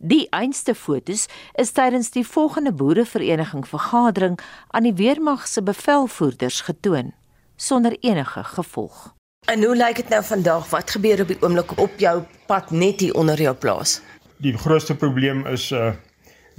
[0.00, 1.26] Die einste fotos
[1.58, 4.38] is tydens die volgende boerevereniging vergadering
[4.70, 7.14] aan die weermag se bevelvoerders getoon
[7.56, 9.14] sonder enige gevolg.
[9.50, 10.68] En hoe lyk dit nou vandag?
[10.70, 14.00] Wat gebeur op die oomblik op jou pad net hier onder jou plaas?
[14.36, 15.90] Die grootste probleem is uh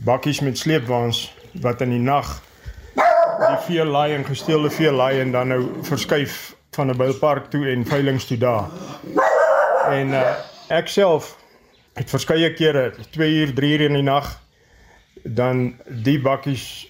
[0.04, 2.42] bakkies met sleepwaens wat in die nag
[2.96, 7.68] die vee laai en gesteelde vee laai en dan nou verskuif van 'n bilpark toe
[7.72, 8.68] en veilinge toe daar.
[9.88, 10.36] En uh
[10.68, 11.39] ek self
[12.00, 14.32] het verskeie kere 2 uur, 3 uur in die nag
[15.24, 15.74] dan
[16.06, 16.88] die bakkies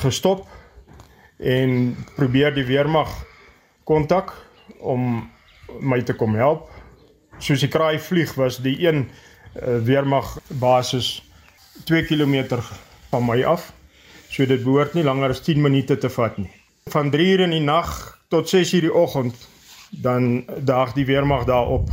[0.00, 0.46] gestop
[1.36, 3.10] en probeer die weermag
[3.84, 4.32] kontak
[4.80, 5.26] om
[5.80, 6.70] my te kom help.
[7.38, 11.18] Soos die kraai vlieg was die een uh, weermag basis
[11.84, 12.62] 2 km
[13.10, 13.72] van my af.
[14.30, 16.50] So dit behoort nie langer as 10 minute te vat nie.
[16.88, 17.92] Van 3 uur in die nag
[18.32, 19.48] tot 6 uur die oggend
[19.90, 21.92] dan daag die weermag daarop.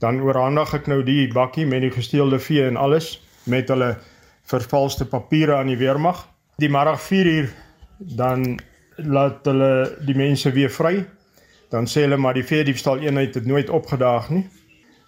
[0.00, 3.94] Dan oorhandig ek nou die bakkie met die gesteelde vee en alles met hulle
[4.48, 6.22] vervalste papiere aan die weermag.
[6.56, 7.50] Die middag 4 uur
[8.16, 8.58] dan
[8.96, 11.04] laat hulle die mense weer vry.
[11.70, 14.46] Dan sê hulle maar die veediefstal eenheid het nooit opgedaag nie.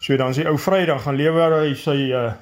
[0.02, 2.32] So dan sê ou Vrydag gaan lewer hy sy uh,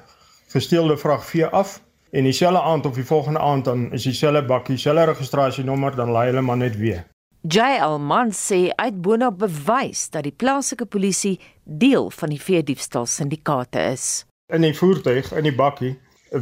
[0.51, 1.79] gesteelde vrag vee af
[2.11, 6.27] en dieselfde aand of die volgende aand dan is dieselfde bakkie, dieselfde registrasienommer, dan laai
[6.31, 7.05] hulle maar net weer.
[7.41, 13.81] JL Man sê uit boonop bewys dat die plaaslike polisie deel van die veediefstal syndikaate
[13.95, 14.25] is.
[14.53, 15.95] In die voertuig in die bakkie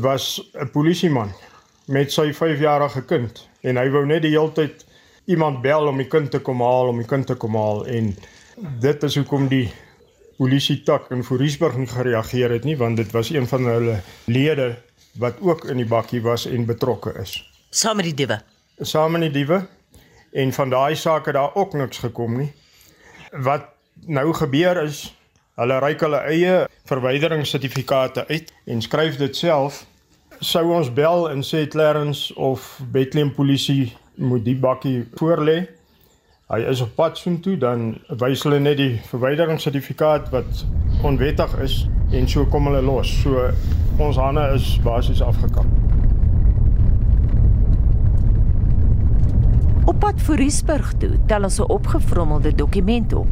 [0.04, 1.32] was 'n polisieman
[1.88, 4.86] met sy 5-jarige kind en hy wou net die hele tyd
[5.26, 8.16] iemand bel om die kind te kom haal om die kind te kom haal en
[8.82, 9.72] dit is hoekom die
[10.38, 14.76] polisie tak in Fourierburg nie gereageer het nie want dit was een van hulle lede
[15.16, 17.40] wat ook in die bakkie was en betrokke is.
[17.70, 18.42] Saam met die diewe.
[18.82, 19.68] Saam met die diewe
[20.32, 22.52] en van daai saak het daar ook niks gekom nie.
[23.32, 23.66] Wat
[24.06, 25.08] nou gebeur is
[25.60, 29.84] hulle reik hulle eie verwyderingssertifikate uit en skryf dit self.
[30.40, 35.66] Sou ons bel en sê Clarence of Bethlehem polisie moet die bakkie voorlê.
[36.50, 37.92] Hy is op pad soontoe dan
[38.24, 40.64] wys hulle net die verwyderingssertifikaat wat
[41.06, 41.84] onwettig is
[42.16, 43.12] en so kom hulle los.
[43.22, 43.52] So
[44.00, 45.68] ons hande is basies afgekap.
[49.90, 53.28] Op pad Fourierburg toe tel ons 'n opgevrommelde dokument op.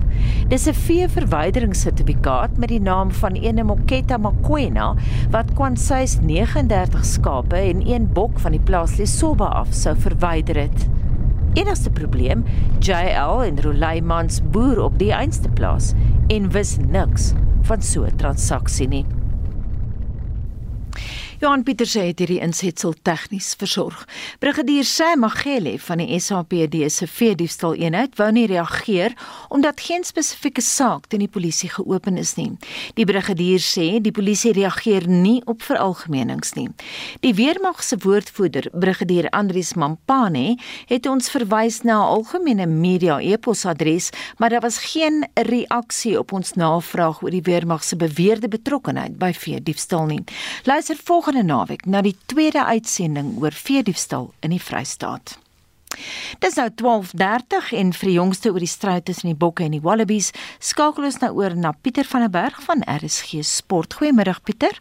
[0.49, 4.95] Dis 'n veeverwyderingssertifikaat met die naam van ene Moketa Makwena
[5.29, 10.89] wat kwansuis 39 skape en een bok van die plaas Lesoba af sou verwyder het.
[11.53, 12.43] Enigste probleem,
[12.79, 15.93] JL en Roleymans boer op die einste plaas
[16.27, 19.16] en wis niks van so 'n transaksie nie.
[21.37, 24.07] Johan Pieterse het hierdie insetsel tegnies versorg.
[24.41, 29.13] Brigadier Sam Magele van die SAPD se veediefstal eenheid wou nie reageer
[29.53, 32.47] omdat geen spesifieke saak teen die polisie geopen is nie.
[32.97, 36.71] Die brigadier sê die polisie reageer nie op veralgemenings nie.
[37.21, 40.55] Die weermag se woordvoerder, brigadier Andrius Mampane,
[40.89, 46.53] het ons verwys na 'n algemene media e-posadres, maar daar was geen reaksie op ons
[46.53, 50.23] navraag oor die weermag se beweerde betrokkeheid by veediefstal nie.
[50.65, 55.35] Luister volg volgende naweek na die tweede uitsending oor veediefstal in die Vrystaat.
[56.39, 59.83] Dis nou 12:30 en vir die jongste oor die stryd tussen die bokke en die
[59.83, 63.99] wallabies, skakel ons nou oor na Pieter van der Berg van RSG Sport.
[63.99, 64.79] Goeiemiddag Pieter.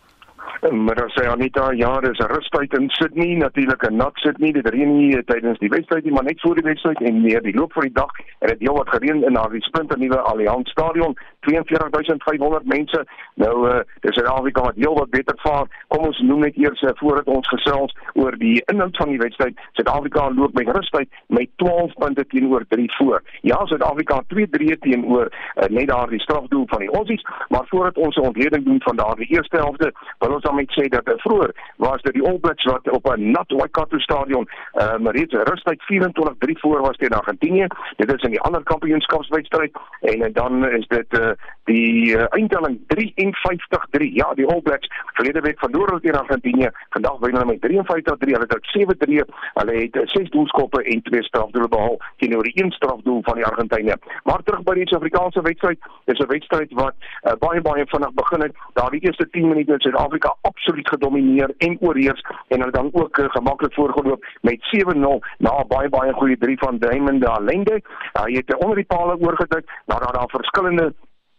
[0.61, 4.53] Maar as hy Anita ja, dis 'n rustyd in Sydney, natuurlik 'n nat Sydney.
[4.53, 7.55] Dit reën nie tydens die wedstryd nie, maar net voor die wedstryd en meer die
[7.55, 11.16] loop van die dag en dit heel wat gereën in daardie splinter nuwe Allianz Stadion.
[11.40, 13.07] 42500 mense.
[13.35, 15.85] Nou uh dis wat heel wat beter vaar.
[15.88, 19.61] Kom ons noem net eers uh, voordat ons gesels oor die inhoud van die wedstryd.
[19.73, 23.23] Suid-Afrika loop met rustyd met 12 punte teenoor 3 voor.
[23.40, 28.21] Ja, Suid-Afrika 2-3 teenoor uh, net daardie strafdoel van die Aussies, maar voordat ons 'n
[28.21, 32.02] ontleding doen van daardie eerste helfte, wil ons dan net sê dat uh, vroeër was
[32.06, 34.48] dit die All Blacks wat op 'n nat Waikato stadion
[34.82, 37.66] uh reeds rustyd 24-3 voor was teen Argentinië.
[37.96, 41.30] Dit is in die ander kampioenskapswedstryd en uh, dan is dit uh
[41.66, 44.09] die uh, eindtelling 53-3.
[44.14, 46.70] Ja, die All Blacks verlede week verloor hulle teen Argentinië.
[46.94, 48.35] Vandag wen hulle met 53-3.
[48.37, 49.24] Hulle het 7-3.
[49.59, 53.96] Hulle het 6 uh, doelskoppe en 2 strafdoele behaal teenoor een strafdoel van die Argentynë.
[54.24, 55.90] Maar terug by die Suid-Afrikaanse wedstryd.
[56.05, 58.55] Dis 'n wedstryd wat uh, baie baie vinnig begin het.
[58.79, 63.24] Daardie eerste 10 minute het Suid-Afrika absoluut gedomeineer en oorheers en hulle dan ook uh,
[63.29, 67.83] gemaklik voorgeloop met 7-0 na baie baie goeie 3 van Diamond Allende.
[68.12, 70.94] Hy het uh, onder die palle oorgedruk nadat daar verskillende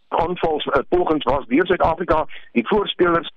[0.08, 3.30] aanvals uh, pogings was deur Suid-Afrika die voorspelers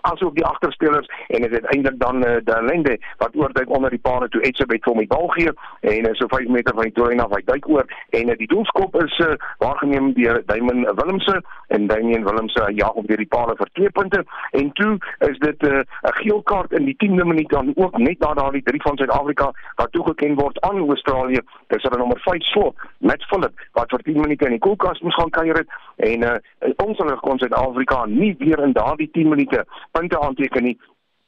[0.00, 4.28] asook die agterspelers en dit is eintlik dan uh, Dalende wat oorduik onder die paal
[4.28, 7.20] toe Etsebet vir hom die bal gee en uh, so 5 meter van die doelin
[7.20, 11.86] af hy duik oor en uh, die doelskop is uh, waargeneem deur Duimen Willemse en
[11.86, 15.62] Damien Willemse uh, jag op deur die paal vir 2 punte en toe is dit
[15.62, 15.82] 'n uh,
[16.20, 19.92] geel kaart in die 10de minuut dan ook net na daardie drie van Suid-Afrika wat
[19.92, 21.40] toegeken word aan Australië.
[21.66, 25.14] Dis hulle nommer 5 slot met Philip wat vir 10 minute in die koelkas moes
[25.14, 26.36] gaan kuier het en uh,
[26.84, 30.78] ons hulle kon Suid-Afrika nie weer in daardie 10 minute punte aanteken nie.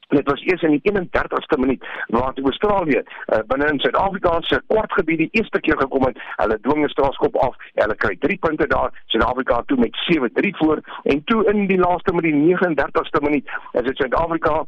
[0.08, 5.18] Dit was eers in die 31ste minuut waar Australië uh, binne in Suid-Afrika se kwartgebied
[5.18, 6.20] die eerste keer gekom het.
[6.36, 7.56] Hulle dwing 'n strafskop af.
[7.74, 9.02] Hulle kry 3 punte daar.
[9.06, 13.82] Suid-Afrika toe met 7-3 voor en toe in die laaste minuut, die 39ste minuut, is
[13.82, 14.64] dit Suid-Afrika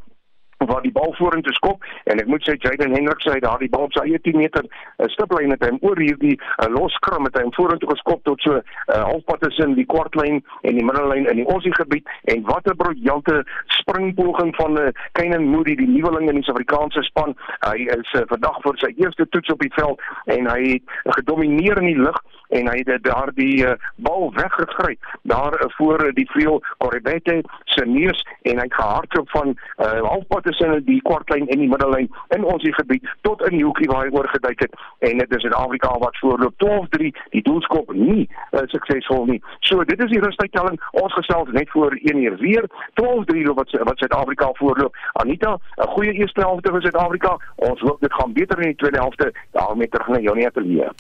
[0.66, 1.84] waar die bal vorentoe skop.
[2.04, 5.08] En ek moet sê Jaden Hendricks sê daardie bal op sy eie 10 meter uh,
[5.14, 9.44] stiplyn het hy oor hierdie uh, loskram het hy vorentoe geskop tot so uh, halfpad
[9.46, 13.40] tussen die kwartlyn en die middellyn in die Aussie gebied en wat 'n briljante
[13.80, 17.36] springpoging van uh, Kainan Moody die nuweling in die Suid-Afrikaanse span.
[17.66, 20.00] Hy is uh, vandag vir sy eerste toets op die veld
[20.36, 22.20] en hy het gedomeineer in die lug
[22.58, 27.84] en hy het daardie uh, bal weggegryp daar uh, voor uh, die vleuel Coribete se
[27.86, 32.44] neus en hy het gehardloop van uh, halfpad tussen die kwartlyn en die middellyn in
[32.44, 35.92] ons gebied tot in die hoekie waar hy oorgeduik het en dit is in Afrika
[35.98, 39.40] wat voorloop 12-3 die doelskop nie uh, suksesvol nie.
[39.60, 40.78] So dit is die rustuittelling.
[41.02, 42.68] Ons gesels net voor 1 uur weer
[43.00, 44.96] 12-3 wat wat Suid-Afrika voorloop.
[45.12, 47.36] Anita, 'n goeie eerste helfte vir Suid-Afrika.
[47.56, 49.32] Ons hoop dit gaan beter in die tweede helfte.
[49.50, 50.92] daarmee terug na Jonie Atelier.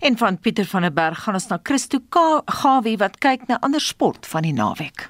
[0.00, 3.82] En van Pieter van der Berg gaan ons na Christo Gawie wat kyk na ander
[3.82, 5.04] sport van die naweek.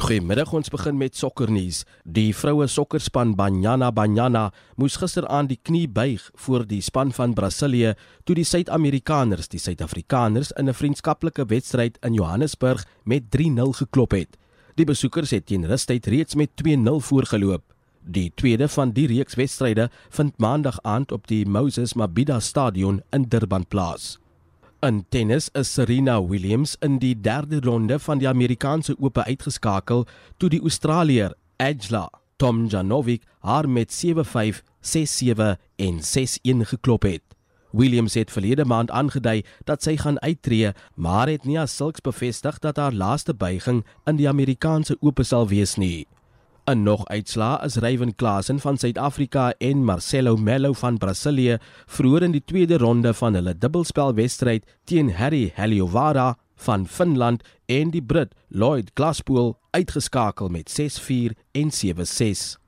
[0.00, 1.82] Goeiemiddag, ons begin met sokkernuus.
[2.04, 4.46] Die vroue sokkerspan Banyana Banyana
[4.80, 7.92] moes gisteraand die knie buig voor die span van Brasilië
[8.24, 14.36] toe die Suid-Amerikaners die Suid-Afrikaners in 'n vriendskaplike wedstryd in Johannesburg met 3-0 geklop het.
[14.76, 17.62] Die besoekers het teen rustyd reeds met 2-0 voorgeloop.
[18.00, 23.28] Die tweede van die reeks wedstryde vind maandag aand op die Moses Mabhida Stadion in
[23.28, 24.18] Durban plaas.
[24.82, 30.02] In tennis is Serena Williams in die derde ronde van die Amerikaanse Ope uitgeskakel
[30.36, 37.22] toe die Australiër Ajla Tomjanovic haar met 7-5, 6-7 en 6-1 geklop het.
[37.72, 42.60] Williams het verlede maand aangedui dat sy gaan uittreë, maar het nie as sulks bevestig
[42.60, 46.04] dat haar laaste buiging in die Amerikaanse Ope sal wees nie.
[46.66, 52.30] 'n Nog uitslaa is Ryan Klassen van Suid-Afrika en Marcelo Melo van Brasilië vroeër in
[52.30, 58.90] die tweede ronde van hulle dubbelspelwedstryd teen Harry Heliovara van Finland en die Brit Lloyd
[58.94, 62.58] Glaspool uitgeskakel met 6-4 en 7-6.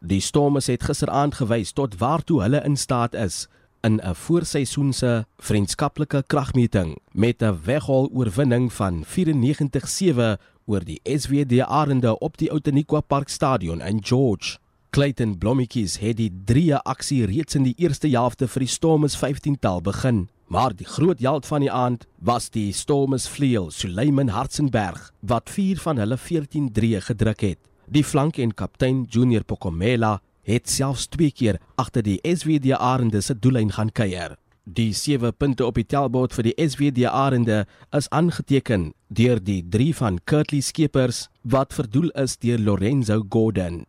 [0.00, 3.48] Die Stormers het gisteraand gewys tot waartoe hulle in staat is
[3.84, 12.18] in 'n voorseisoense vriendskaplike kragmeting met 'n weghol oorwinning van 94-7 oor die SWD Arende
[12.18, 14.58] op die Outeniqua Park Stadion in George.
[14.94, 19.82] Clayton Blommetjies het die drie aksie reeds in die eerste helfte vir die Stormers 15-tal
[19.82, 25.50] begin, maar die groot held van die aand was die Stormers vleuel Suleiman Hartzenberg wat
[25.50, 27.60] 4 van hulle 14-3 gedruk het.
[27.90, 33.34] Die flank en kaptein Junior Pokomela het selfs twee keer agter die SWD Arende se
[33.34, 34.36] doellyn gaan kuier.
[34.64, 39.90] Die 7 punte op die tellbord vir die SWD Arende is aangeteken deur die 3
[39.98, 43.82] van Kurtley Skeepers wat verdoel is deur Lorenzo Gordon.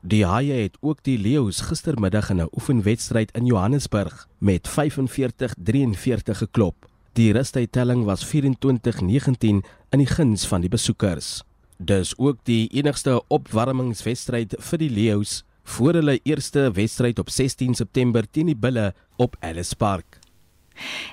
[0.00, 6.88] Die Haie het ook die Leeu's gistermiddag in 'n oefenwedstryd in Johannesburg met 45-43 geklop.
[7.12, 11.44] Die rustuittelling was 24-19 in die guns van die besoekers.
[11.76, 18.26] Dis ook die enigste opwarmingswedstryd vir die Leeu's voor hulle eerste wedstryd op 16 September
[18.30, 20.18] teen die Bulle op Ellis Park.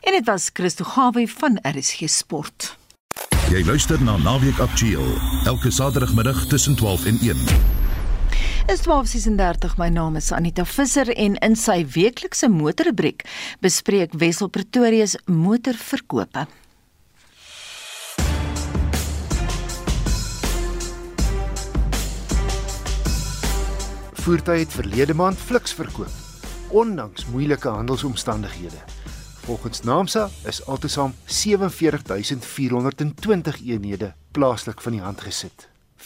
[0.02, 2.78] En dit was Christo Gawe van RSG Sport.
[3.50, 5.08] Jy luister na Naweek Aktueel
[5.50, 7.38] elke Saterdagmiddag tussen 12 en 1.
[8.70, 13.26] Is 12:36 my naam is Anita Visser en in sy weeklikse motorrubriek
[13.66, 16.46] bespreek Wessel Pretoria se motorverkope.
[24.20, 26.12] Voertuie het verlede maand fliks verkoop
[26.70, 28.78] ondanks moeilike handelsomstandighede.
[29.46, 35.70] Volgens Naamsa is altesaam 47420 eenhede plaaslik van die hand gesit.
[35.98, 36.04] 14,2%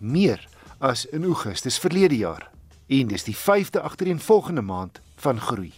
[0.00, 2.50] meer as in Augustus verlede jaar
[2.86, 5.72] en dis die 5de agtereenvolgende maand van groei.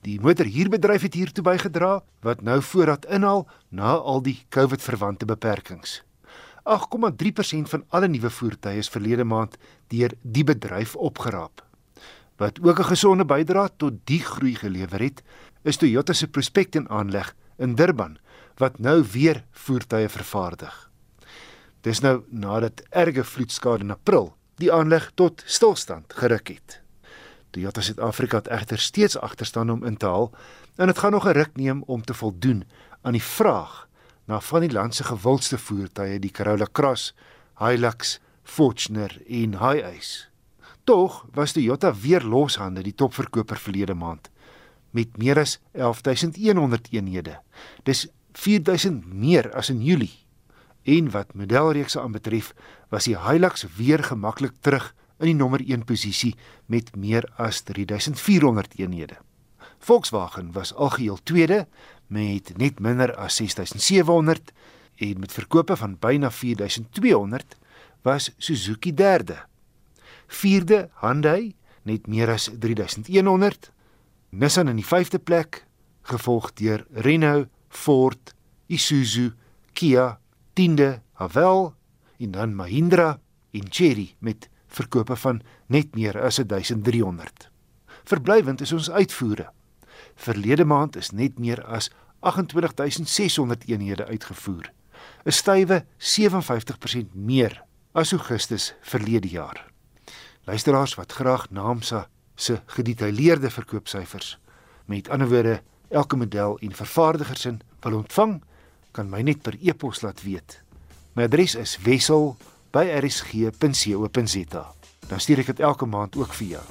[0.00, 6.05] Die motorhuurbedryf het hiertoe bygedra wat nou voorraad inhaal na al die COVID-verwante beperkings.
[6.66, 9.56] 8,3% van alle nuwe voertuie is verlede maand
[9.94, 11.62] deur die bedryf opgeraap.
[12.36, 15.22] Wat ook 'n gesonde bydrae tot die groei gelewer het,
[15.62, 18.18] is Toyota se Prospecting aanleg in Durban
[18.56, 20.90] wat nou weer voertuie vervaardig.
[21.80, 26.80] Dis nou nadat erge vloedskade in April die aanleg tot stilstand geruk het.
[27.50, 30.32] Toyota Suid-Afrika het egter steeds agterstaan om in te haal
[30.76, 32.64] en dit gaan nog 'n ruk neem om te voldoen
[33.02, 33.88] aan die vraag
[34.26, 37.12] na van die land se gewildste voertuie, die Corolla Cross,
[37.62, 40.28] Hilux, Fortuner en Hiace.
[40.84, 44.30] Tog was Toyota weer loshande die topverkoper verlede maand
[44.96, 47.40] met meer as 11100 eenhede.
[47.84, 50.14] Dis 4000 meer as in Julie.
[50.86, 52.52] En wat modelreekse aanbetref,
[52.88, 56.34] was die Hilux weer gemaklik terug in die nommer 1 posisie
[56.66, 59.18] met meer as 3400 eenhede.
[59.78, 61.66] Volkswagen was algeheel tweede
[62.06, 64.52] met net minder as 6700
[64.96, 67.56] en met verkope van byna 4200
[68.02, 69.36] was Suzuki derde.
[70.26, 73.70] Vierde Hyundai net meer as 3100.
[74.30, 75.64] Nissan in die vyfde plek
[76.06, 78.34] gevolg deur Renault, Ford,
[78.66, 79.32] Isuzu,
[79.72, 80.18] Kia,
[80.54, 81.74] tiende Haval
[82.18, 83.18] en dan Mahindra
[83.50, 87.50] en Chery met verkope van net meer as 1300.
[88.06, 89.50] Verblywend is ons uitvoere.
[90.16, 94.72] Verlede maand is net meer as 28600 eenhede uitgevoer.
[95.24, 99.66] 'n Stywe 57% meer as Augustus verlede jaar.
[100.44, 104.38] Luisteraars wat graag Naamsa se gedetailleerde verkoopsyfers,
[104.84, 108.42] met ander woorde elke model en vervaardiger se wil ontvang,
[108.90, 110.62] kan my net per e-pos laat weet.
[111.12, 114.74] My adres is wissel@rsg.co.za.
[115.08, 116.62] Dan stuur ek dit elke maand ook vir jou.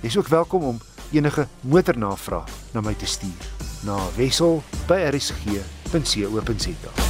[0.00, 0.80] Jy is ook welkom om
[1.12, 3.44] enige motornavraag na my te stuur
[3.82, 7.06] na wissel@rsg.co.za.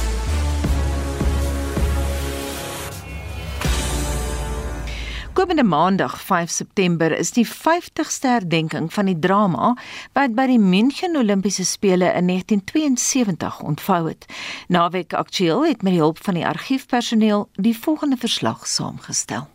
[5.37, 9.75] Komende Maandag 5 September is die 50ste herdenking van die drama
[10.17, 14.25] wat by die München Olimpiese spele in 1972 ontvou het.
[14.67, 19.45] Naweek Aktueel het met die hulp van die argiefpersoneel die volgende verslag saamgestel.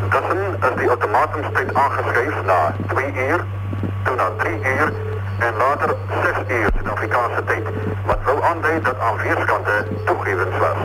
[0.00, 2.58] Intussen is die automatumstyd aangeskuif na
[2.92, 3.44] 2 uur,
[4.04, 4.92] toe na 3 uur
[5.38, 7.68] en later 6 uur Suid-Afrikaanse tyd,
[8.06, 10.80] wat wou aandui dat aan weerskante toegewens was.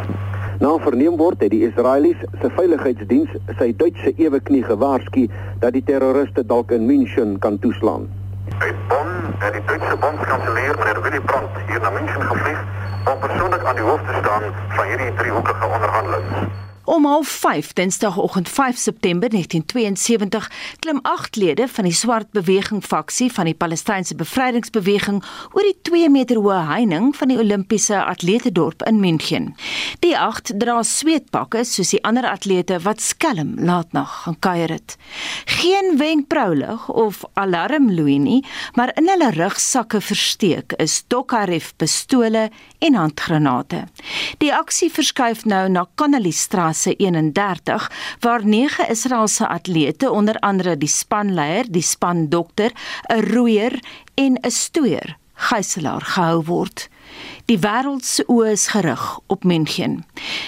[0.60, 5.28] Na verneem word het die Israelies se veiligheidsdiens sy Duitse eweknie gewaarsku
[5.62, 8.10] dat die terroriste dalk in München kan toeslaan.
[8.58, 12.64] Uit Bonn het die Duitse bondskanselier meneer Willy Brandt hier na München gevlieg
[13.06, 16.48] om persoonlik aan die hoof te staan van hierdie driehoekige onderhandelinge.
[16.88, 23.46] Om 05:30 Dinsdagoggend 5 September 1972 klim 8 lede van die swart beweging faksie van
[23.46, 29.50] die Palestynse bevrydingsbeweging oor die 2 meter hoë heining van die Olimpiese atletedorp in München.
[30.00, 34.96] Die 8 dra sweetpakke soos die ander atlete wat skelm laatnag gaan kuier het.
[35.60, 38.40] Geen wenkbraulig of alarmloei nie,
[38.80, 42.48] maar in hulle rugsakke versteek is Tokarev pistole
[42.80, 43.84] en handgranate.
[44.38, 51.66] Die aksie verskuif nou na klasse 31 waar nege Israeliese atlete onder andere die spanleier,
[51.70, 52.72] die spandokter,
[53.10, 53.80] 'n roeier
[54.16, 56.90] en 'n stoeier gijslaar gehou word.
[57.46, 60.06] Die wêreld se oë is gerig op München.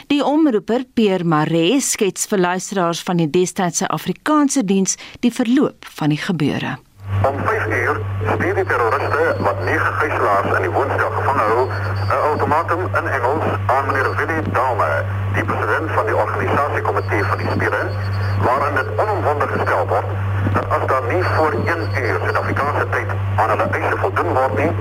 [0.07, 6.09] Die omroeper Pierre Maree skets vir luisteraars van die destydse Afrikaanse diens die verloop van
[6.09, 6.77] die gebeure.
[7.29, 7.99] Om 5 uur
[8.33, 11.67] stuur die terroriste wat nege gijslaars in die woonstel gevange hou,
[12.09, 15.03] 'n outomatum in Engels aan meneer Willie Dahme,
[15.33, 17.81] die president van die organisasiekomitee van die spele,
[18.41, 20.09] waarin dit onomwonde gestel word
[20.53, 24.71] dat as daar nie voor 1 uur Suid-Afrikaanse tyd aan hulle eise voldoen word nie,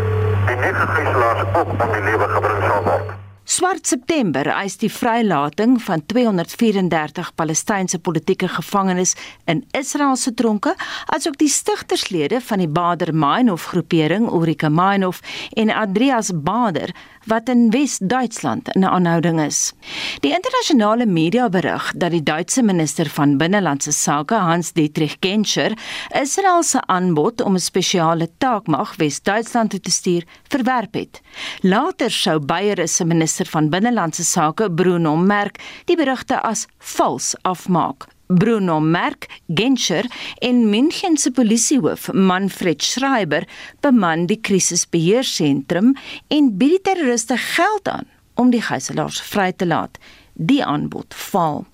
[0.46, 2.47] die nege gijslaars ook om die lewe gebring sal word.
[3.48, 9.14] Swart September eis die vrylating van 234 Palestynse politieke gevangenes
[9.48, 10.74] in Israel se tronke,
[11.16, 15.22] asook die stigterslede van die Bader Meinhof groepering Ulrike Meinhof
[15.56, 16.92] en Andreas Bader
[17.26, 19.72] wat in Wes-Duitsland in aanhouding is.
[20.20, 25.72] Die internasionale media berig dat die Duitse minister van binnelandse sake Hans Dietrich Genscher
[26.22, 31.20] Israel se aanbod om 'n spesiale taakmag Wes-Duitsland te stuur verwerp het.
[31.60, 38.17] Later sou Beyer se minister van binnelandse sake Bruno Merk die berigte as vals afmaak.
[38.28, 40.04] Bruno Merk, Genscher
[40.38, 43.46] en München se polisiehoof Manfred Schreiber
[43.80, 45.94] beman die krisisbeheersentrum
[46.28, 48.04] en bied die terroriste geld aan
[48.34, 49.98] om die gijslaers vry te laat.
[50.38, 51.64] Die aanbod val.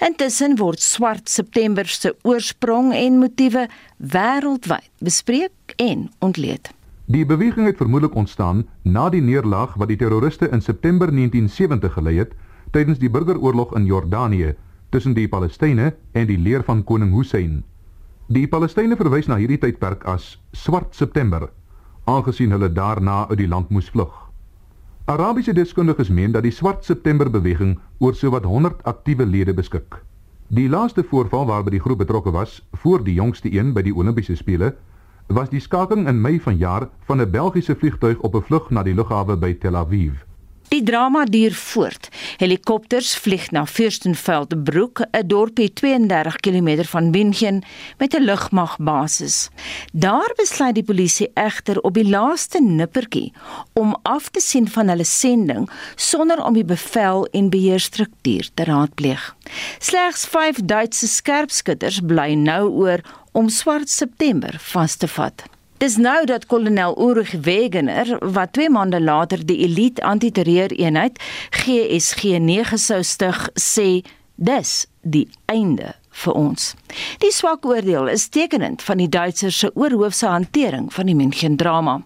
[0.00, 3.66] Intussen word swart September se oorsprong en motiewe
[3.98, 6.70] wêreldwyd bespreek en ontleed.
[7.04, 12.16] Die beweging het vermoedelik ontstaan na die neerlaag wat die terroriste in September 1970 gelei
[12.22, 12.32] het
[12.72, 14.54] tydens die burgeroorlog in Jordanië
[14.94, 17.62] tussen die Palestynë en die leer van koning Hussein.
[18.30, 21.48] Die Palestynë verwys na hierdie tydperk as Swart September,
[22.06, 24.12] aangesien hulle daarna uit die land moes vlug.
[25.10, 29.98] Arabiese deskundiges meen dat die Swart September beweging oor sowat 100 aktiewe lede beskik.
[30.54, 34.36] Die laaste voorval waarby die groep betrokke was, voor die jongste een by die Olimpiese
[34.38, 34.76] spele,
[35.26, 38.94] was die skaking in Mei vanjaar van 'n Belgiese vliegtuig op 'n vlug na die
[38.94, 40.22] lughawe by Tel Aviv.
[40.68, 42.08] Die drama duur voort.
[42.36, 47.62] Helikopters vlieg na Fürstenfeldbruck, 'n dorpie 32 km van München
[47.98, 49.48] met 'n lugmagbasis.
[49.92, 53.32] Daar besluit die polisie egter op die laaste nippertjie
[53.72, 59.36] om af te sien van hulle sending sonder om die bevel en beheerstruktuur te raadpleeg.
[59.78, 63.00] Slegs 5 Duitse skerpskutters bly nou oor
[63.32, 65.44] om swart September vas te vat.
[65.84, 71.18] Dis nou dat kolonel Ulrich Wegener wat 2 maande later die elite antiterreureenheid
[71.50, 73.88] GSG 9 sou stig sê
[74.34, 74.70] dis
[75.02, 75.90] die einde
[76.24, 76.70] vir ons.
[77.20, 81.98] Die swak oordeel is tekenend van die Duitsers se oorhoofse hantering van die München drama.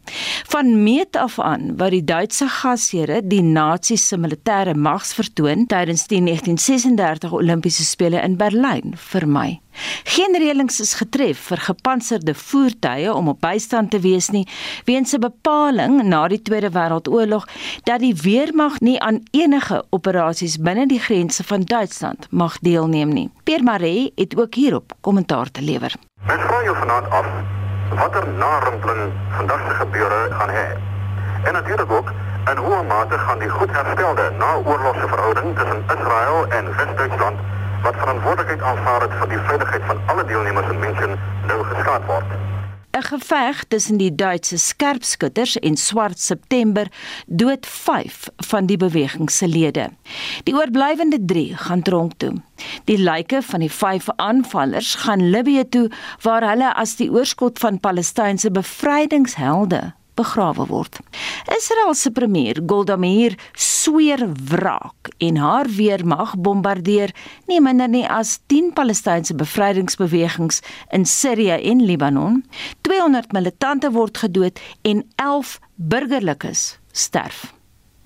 [0.50, 6.08] Van meet af aan wat die Duitse gasheere die nasies se militêre mags vertoon tydens
[6.10, 9.60] die 1936 Olimpiese spele in Berlyn vermy.
[10.04, 14.46] Geen reëlings is getref vir gepantserde voertuie om op bystand te wees nie,
[14.84, 17.48] weens 'n bepaling na die Tweede Wêreldoorlog
[17.84, 23.30] dat die weermag nie aan enige operasies binne die grense van Duitsland mag deelneem nie.
[23.44, 25.94] Pierre Maree het ook hierop kommentaar te lewer.
[26.26, 27.26] Mens vra jou vanaand af
[27.94, 30.68] watter narimpeling vandag se gebeure gaan hê.
[31.44, 32.12] En natuurlik ook
[32.50, 37.38] in hoe mate gaan die goed herstelde naoorlogse verhouding tussen Israel en Wes-Duitsland
[37.82, 42.38] wat verantwoordelikheid aanvaar het vir die veiligheid van alle deelnemers in München nou geskaad word.
[42.98, 46.86] 'n geveg tussen die Duitse skerpskutters en Swart September
[47.26, 49.88] dood 5 van die beweging se lede.
[50.42, 52.32] Die oorblywende 3 gaan tronk toe.
[52.84, 55.90] Die lyke van die 5 aanvallers gaan Libië toe
[56.22, 60.98] waar hulle as die oorskot van Palestynse bevrydingshelde begrawe word.
[61.56, 67.14] Israel se premier Golda Meir sweer wraak en haar weermag bombardeer
[67.46, 72.42] nie minder nie as 10 Palestynse bevrydingsbewegings in Sirië en Libanon.
[72.86, 77.57] 200 militante word gedood en 11 burgerlikes sterf.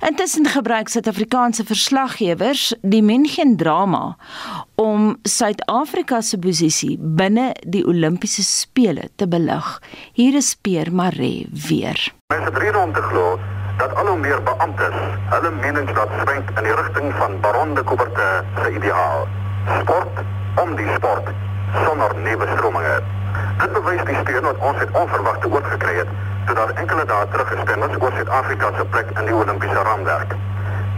[0.02, 4.16] Intussen gebruik Suid-Afrikaanse verslaggewers die München drama
[4.74, 9.68] om Suid-Afrika se posisie binne die Olimpiese spele te belig.
[10.18, 12.02] Hier is Peer Maree weer.
[12.34, 13.38] Mense dreig om te glo
[13.78, 14.98] dat al hoe meer beamptes
[15.36, 19.26] hulle menings laat swenk in die rigting van Baron de Coubertin se ideaal.
[19.78, 20.24] Sport
[20.66, 21.30] om die sport
[21.86, 23.21] sonder nuwe strominge.
[23.58, 26.08] Dit bewys die steun wat ons het onverwagte oorgekry het
[26.46, 30.34] toe daar enkele dae terug gestem is oor Suid-Afrika se plek in die Olimpiese raamwerk.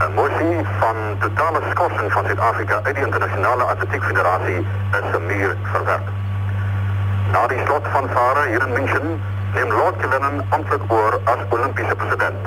[0.05, 4.59] 'n Motie van totale skorsing van Suid-Afrika uit die internasionale atletiek federasie
[4.99, 6.09] is vermeer verwerp.
[7.33, 9.21] Na die slot van vare hier in München
[9.55, 12.47] neem Lord Killen amptelik oor as Olimpiese president.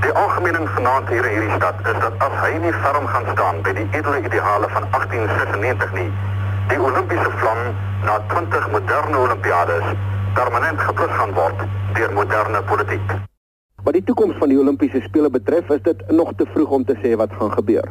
[0.00, 3.62] Die algemene vanaand hier in hierdie stad is dat as hy nie ferm gaan staan
[3.62, 6.10] by die edele ideale van 1896 nie,
[6.68, 7.62] die Olimpiese vlam
[8.04, 9.84] na 20 moderne Olimpiades
[10.34, 11.64] permanent geblus gaan word
[11.96, 13.12] deur moderne politiek.
[13.84, 16.96] Wat die toekoms van die Olimpiese spele betref, is dit nog te vroeg om te
[17.02, 17.88] sê wat gaan gebeur.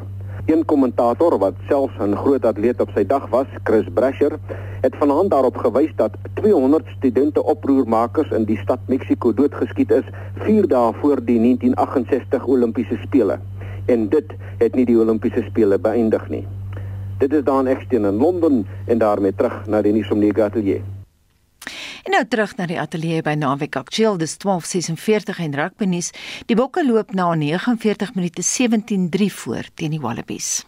[0.50, 4.40] Een kommentator wat selfs 'n groot atleet op sy dag was, Chris Brasher,
[4.82, 10.68] het vanaand daarop gewys dat 200 studente oproermakers in die stad Mexiko doodgeskiet is 4
[10.68, 13.40] dae voor die 1968 Olimpiese spele.
[13.86, 16.48] En dit het nie die Olimpiese spele beëindig nie.
[17.20, 20.82] Dit is dan ekstien in Londen en daarmee terug na die nuus om die atelier.
[22.04, 26.12] En nou terug na die ateljee by Naweek Aktueel, dis 12:46 en rugby nuus.
[26.48, 30.64] Die Bokke loop na 49 minute 17-3 voor teen die Wallabies.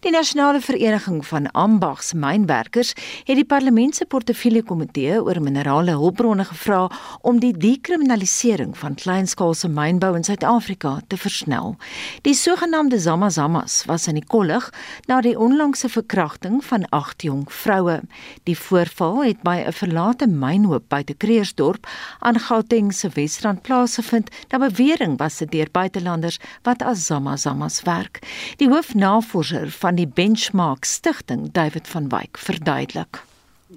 [0.00, 2.94] Die Nasionale Vereniging van Ambags Mynwerkers
[3.24, 9.68] het die Parlement se portefeulje komitee oor minerale hulpbronne gevra om die dekriminalisering van kleinskaalse
[9.68, 11.76] mynbou in Suid-Afrika te versnel.
[12.22, 14.70] Die sogenaamde Zamazamas was in die kollig
[15.06, 18.00] na die onlangse verkrachting van 8 jong vroue.
[18.48, 20.26] Die voorval het by 'n verlate
[20.62, 21.86] mynhoop buite Kreersdorp
[22.20, 24.30] aan Gauteng se Wesrand plaasgevind.
[24.50, 28.22] Na bewering was dit deur buitelanders wat as Zamazamas werk.
[28.56, 33.22] Die hoofnavorser van die Benchmark Stichting, David van Wyk, verduidelik.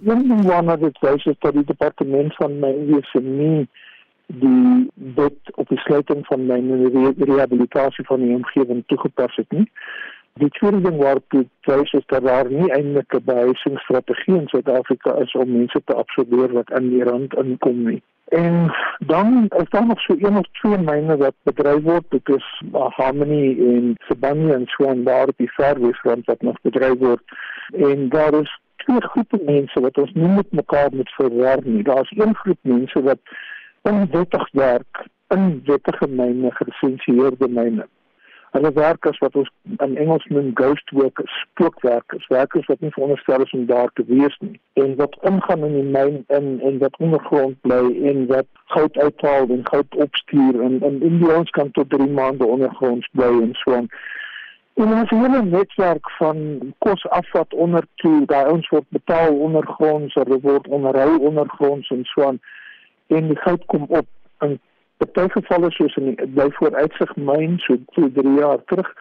[0.03, 3.67] Een ding waarna dit wys is dat die departement van mynwese nie
[4.27, 9.51] die wet op die sluiting van myn en die rehabilitasie van die omgewing toegepas het
[9.53, 9.67] nie.
[10.39, 15.13] Die tweede ding waar dit wys is dat daar nie eintlik 'n behuisingsstrategie in Suid-Afrika
[15.25, 18.01] is om mense te absorbeer wat in die rand inkom nie.
[18.25, 22.61] En dan is daar nog so een of twee myne wat bedryf word, dit is
[22.71, 27.23] Harmony en Sibanye en Swan daar op die Fairwaysrand wat nog bedryf word.
[27.71, 31.83] En daar is twee groepe mense wat ons nie met mekaar moet verwar nie.
[31.83, 33.19] Daar's een groep mense wat
[33.81, 37.88] onwettig werk in wettige myne, gelisensieerde myne.
[38.55, 39.49] Hulle werk as wat ons
[39.83, 44.37] in Engels noem ghost workers, spookwerkers, werkers wat nie veronderstel is om daar te wees
[44.39, 47.81] nie en wat omgaan in die myn in en wat ondergrond bly
[48.11, 53.09] en wat goud uithaal en goud opstuur en in Indiërs kan tot 3 maande ondergronds
[53.11, 53.89] bly en so aan.
[54.79, 56.39] En ons hele netwerk van
[56.77, 62.29] kos afvat onder toe, daai ons word betaal ondergronds, hulle word onderhou ondergronds en so
[62.29, 62.39] aan
[63.07, 64.07] en die goud kom op
[64.47, 64.59] in
[64.97, 68.91] Party gevalle soos in die Blyvooruitsig myn so 2-3 jaar terug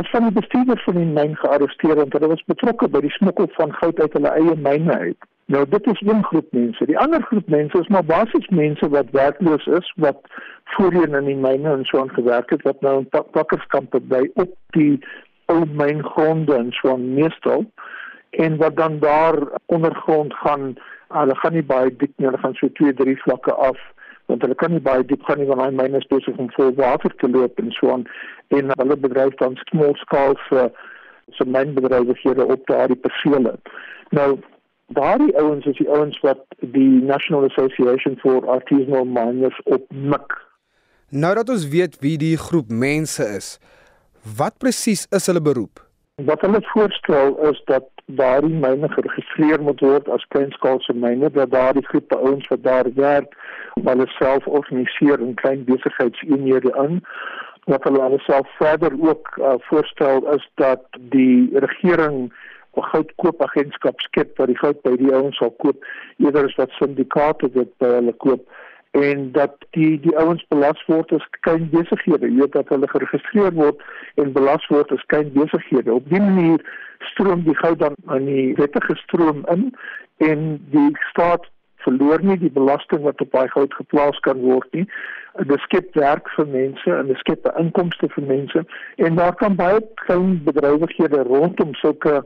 [0.00, 3.50] is van die bestuurder van die myn gearresteer want hulle was betrokke by die smokkel
[3.58, 5.28] van goud uit hulle eie myne uit.
[5.52, 6.86] Nou dit is een groep mense.
[6.88, 10.32] Die ander groep mense is maar basies mense wat werkloos is wat
[10.76, 14.56] voorheen in die myne en so aan gewerk het wat nou in pakkerskampe by op
[14.78, 14.98] die
[15.52, 17.66] ou myngronde en so aan meestal
[18.30, 19.36] en wat dan daar
[19.66, 20.72] ondergrond gaan,
[21.08, 23.78] hulle gaan nie baie diep nie, hulle gaan so 2-3 vlakke af
[24.26, 26.72] want hulle kan nie baie diep gaan nie want daai myne is besig om vol
[26.80, 28.06] water te loop en so aan
[28.58, 30.68] en hulle bedryf dan small scale se
[31.32, 33.54] se mynbedrywighede op daardie persele.
[34.10, 34.38] Nou
[34.86, 40.36] daardie ouens is die ouens wat die National Association for Artisanal Miners opmik.
[41.08, 43.56] Nou dat ons weet wie die groep mense is,
[44.36, 45.80] wat presies is hulle beroep?
[46.28, 51.86] Wat hulle voorstel is dat daardie myne geregistreer moet word as kleinskaalse myne, dat daardie
[51.86, 53.36] groepe ouens wat daar werk,
[53.80, 57.00] hulle self organiseer in klein besigheidseenhede in.
[57.64, 60.84] Wat hulle hulle self verder ook uh, voorstel is dat
[61.14, 62.32] die regering
[62.76, 65.84] 'n goudkoopagentskap skep wat die goud by die ouens sal koop
[66.18, 68.42] eerder as wat syndikaate dit by hulle koop
[68.94, 73.54] en dat die die ouens belas word as klein besighede, jy weet dat hulle geregistreer
[73.56, 73.80] word
[74.22, 75.90] en belas word as klein besighede.
[75.94, 76.62] Op dié manier
[77.12, 79.72] stroom die goud dan in die wettige stroom in
[80.24, 81.50] en die staat
[81.84, 84.86] verloor nie die belasting wat op daai goud geplaas kan word nie.
[85.50, 88.64] Dit skep werk vir mense en dit skep inkomste vir mense
[89.08, 92.22] en daar kan baie klein bedrywighede rondom sulke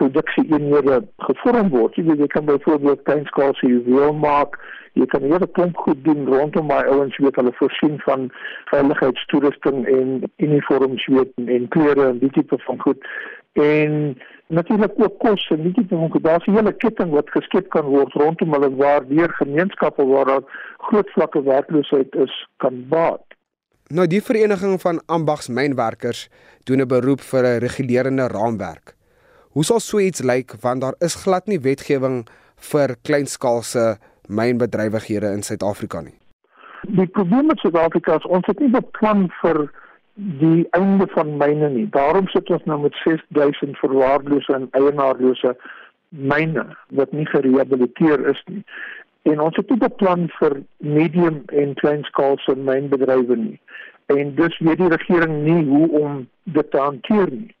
[0.00, 1.96] produksie eenhede gevorm word.
[1.98, 4.56] Jy, jy kan byvoorbeeld kleinskaalse juweel maak.
[4.98, 8.30] Jy kan hele klomp goed doen rondom my ouens weet hulle voorsien van
[8.72, 13.06] veiligheidstoerusting en uniforms weet en klere en die tipe van goed.
[13.52, 16.22] En natuurlik ook kos en tipe van goed.
[16.22, 20.42] Daar's 'n hele ketting wat geskep kan word rondom hulle waar deur gemeenskappe waar daar
[20.78, 23.22] groot vlakke werkloosheid is kan baat.
[23.86, 26.28] Nou die vereniging van ambagsmynwerkers
[26.64, 28.94] doen 'n beroep vir 'n regulerende raamwerk.
[29.50, 33.98] Hoe sal so iets lyk want daar is glad nie wetgewing vir kleinskaalse
[34.28, 36.18] mynbedrywighede in Suid-Afrika nie.
[36.88, 39.70] Die probleem met Suid-Afrika is ons het nie beplan vir
[40.20, 41.88] die einde van myne nie.
[41.90, 45.56] Daarom sit ons nou met 6000 verwaarlose en eienaarlose
[46.08, 48.64] myne wat nie gerehabiliteer is nie.
[49.22, 53.60] En ons het nie beplan vir medium en kleinskaalse mynbedrywe nie.
[54.06, 57.54] En dus weet die regering nie hoe om dit te hanteer nie.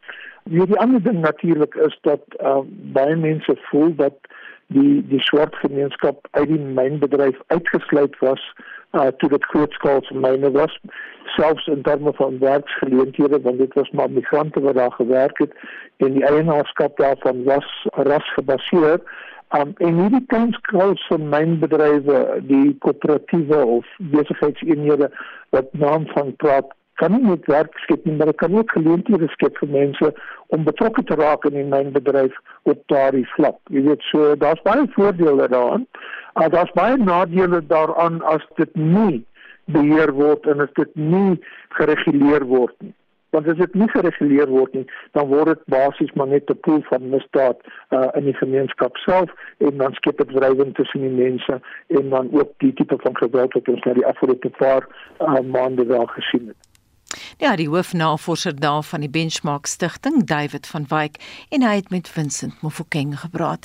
[0.50, 2.58] Ja, die ander ding natuurlik is dat uh,
[2.96, 4.16] baie mense voel dat
[4.66, 8.42] die die swart gemeenskap uit die mynbedryf uitgesluit was
[8.92, 10.78] uh, toe dit grootskaalse myne was
[11.36, 15.52] selfs in terme van werksgeleenthede want dit was maar migrante wat daar gewerk het
[15.96, 19.00] en die eienaarskap daarvan was rasgebaseer
[19.58, 25.10] um, en hierdie kleinskaalse mynbedrywe die koöperatiewe of besigheidseenhede
[25.48, 29.28] wat naam van praat kan nie net werk skep nie, maar dit kan ook geleenthede
[29.32, 30.12] skep vir mense
[30.56, 32.36] om betrokke te raak in die mynbedryf
[32.72, 33.58] op daardie vlak.
[33.74, 35.86] Jy weet so, daar's baie voordele daaraan.
[36.34, 39.24] Maar daar's baie nadele daaraan as dit nie
[39.64, 41.38] beheer word en as dit nie
[41.78, 42.94] gereguleer word nie.
[43.30, 46.82] Want as dit nie gereguleer word nie, dan word dit basies maar net 'n pool
[46.88, 51.60] van misdaad uh, in die gemeenskap self en dan skep dit wrywing tussen die mense
[51.86, 54.88] en dan ook die tipe van geweld wat ons nou die afgelope paar
[55.20, 56.69] uh, maande wel gesien het.
[57.40, 61.16] Ja, die hoofnavorser daar van die Benchmark Stichting, David van Wyk,
[61.48, 63.64] en hy het met Vincent Mofokeng gepraat.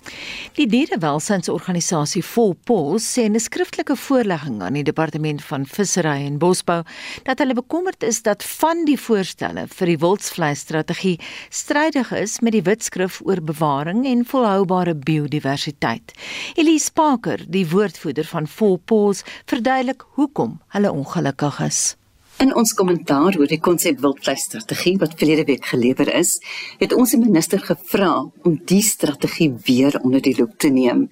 [0.56, 6.84] Die dierewelsynsorganisasie Volpos sê in 'n skriftelike voorlegging aan die Departement van Vissery en Bosbou
[7.24, 11.20] dat hulle bekommerd is dat van die voorstelle vir die wildsvleisstrategie
[11.50, 16.14] strydig is met die wetskrif oor bewaring en volhoubare biodiversiteit.
[16.56, 21.96] Elise Parker, die woordvoerder van Volpos, verduidelik hoekom hulle ongelukkig is.
[22.36, 26.34] In ons kommentaar oor die konsep wildvleisstrategie wat verlede week gelewer is,
[26.82, 28.10] het ons die minister gevra
[28.44, 31.06] om die strategie weer onder die loep te neem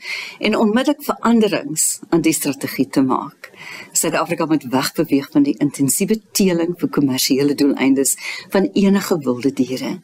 [0.44, 3.54] en onmiddellik veranderings aan die strategie te maak.
[3.96, 8.18] Suid-Afrika moet wegbeweeg van die intensiewe teeling vir kommersiële doeleindes
[8.52, 9.96] van enige wilde diere.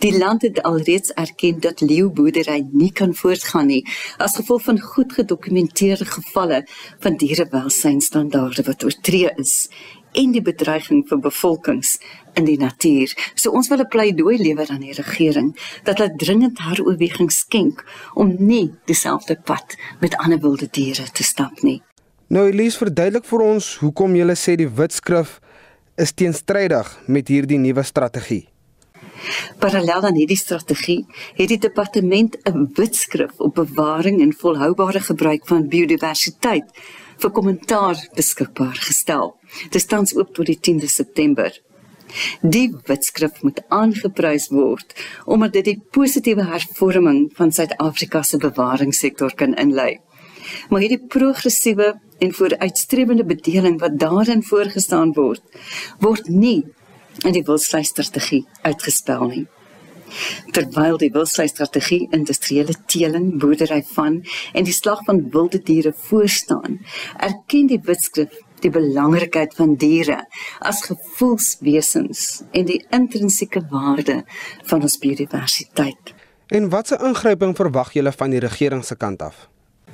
[0.00, 3.82] Die land het alreeds erken dat leeuboerdery nie kan voortgaan nie
[4.16, 6.64] as gevolg van goed gedokumenteerde gevalle
[7.04, 9.68] van dierewelsynstandaarde wat oortree is
[10.12, 11.98] en die bedreiging vir bevolkings
[12.34, 13.12] in die natuur.
[13.34, 17.84] So ons wil 'n pleidooi lewer aan die regering dat hulle dringend heroorweging skenk
[18.14, 21.82] om nie dieselfde pad met ander wilde diere te stap nie.
[22.28, 25.40] Nou Elise verduidelik vir ons hoekom jy sê die wetskrif
[25.96, 28.48] is teenstrydig met hierdie nuwe strategie.
[29.58, 31.04] Parallel aan hierdie strategie
[31.36, 36.64] het die departement 'n wetskrif op bewaring en volhoubare gebruik van biodiversiteit
[37.18, 39.36] vir kommentaar beskikbaar gestel.
[39.70, 41.60] Dit staan oop tot die 10de September.
[42.40, 44.92] Die wetskrif moet aangeprys word
[45.24, 50.00] omdat dit die positiewe hervorming van Suid-Afrika se bewaringssektor kan inlei.
[50.68, 55.42] Maar hierdie progressiewe en vooruitstrevende bedeling wat daarin voorgestaan word,
[55.98, 56.62] word nie
[57.24, 59.44] in die wildsvleisstrategie uitgespel nie.
[60.52, 64.20] Terwyl die wildsvleisstrategie industriële teeling, boerdery van
[64.52, 66.80] en die slag van wilde diere voorstaan,
[67.16, 70.22] erken die wetskrif die belangrikheid van diere
[70.60, 74.22] as gevoelswesens en die intrinsieke waarde
[74.70, 76.14] van ons biodiversiteit.
[76.52, 79.48] En watse ingryping verwag julle van die regering se kant af?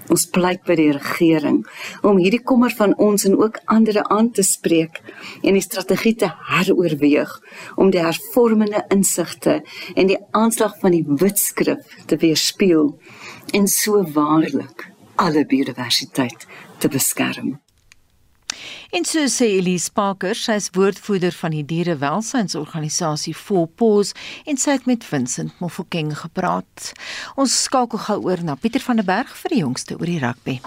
[0.09, 1.59] Ons pleit by die regering
[2.07, 5.03] om hierdie kommer van ons en ook ander aan te spreek
[5.43, 7.35] en die strategie te heroorweeg
[7.77, 9.61] om die hervormende insigte
[9.95, 12.95] en die aanslag van die wetskrif te weerspieël
[13.53, 14.89] en so waarlik
[15.19, 16.47] alle biodiversiteit
[16.79, 17.59] te beskerm.
[18.91, 24.15] En so sê Elise Parker, sy is woordvoerder van die dierewelsynsorganisasie Full Paws
[24.49, 26.93] en sy het met Vincent Mofokeng gepraat.
[27.37, 30.61] Ons skakel gou oor na Pieter van der Berg vir die jongste oor die rugby.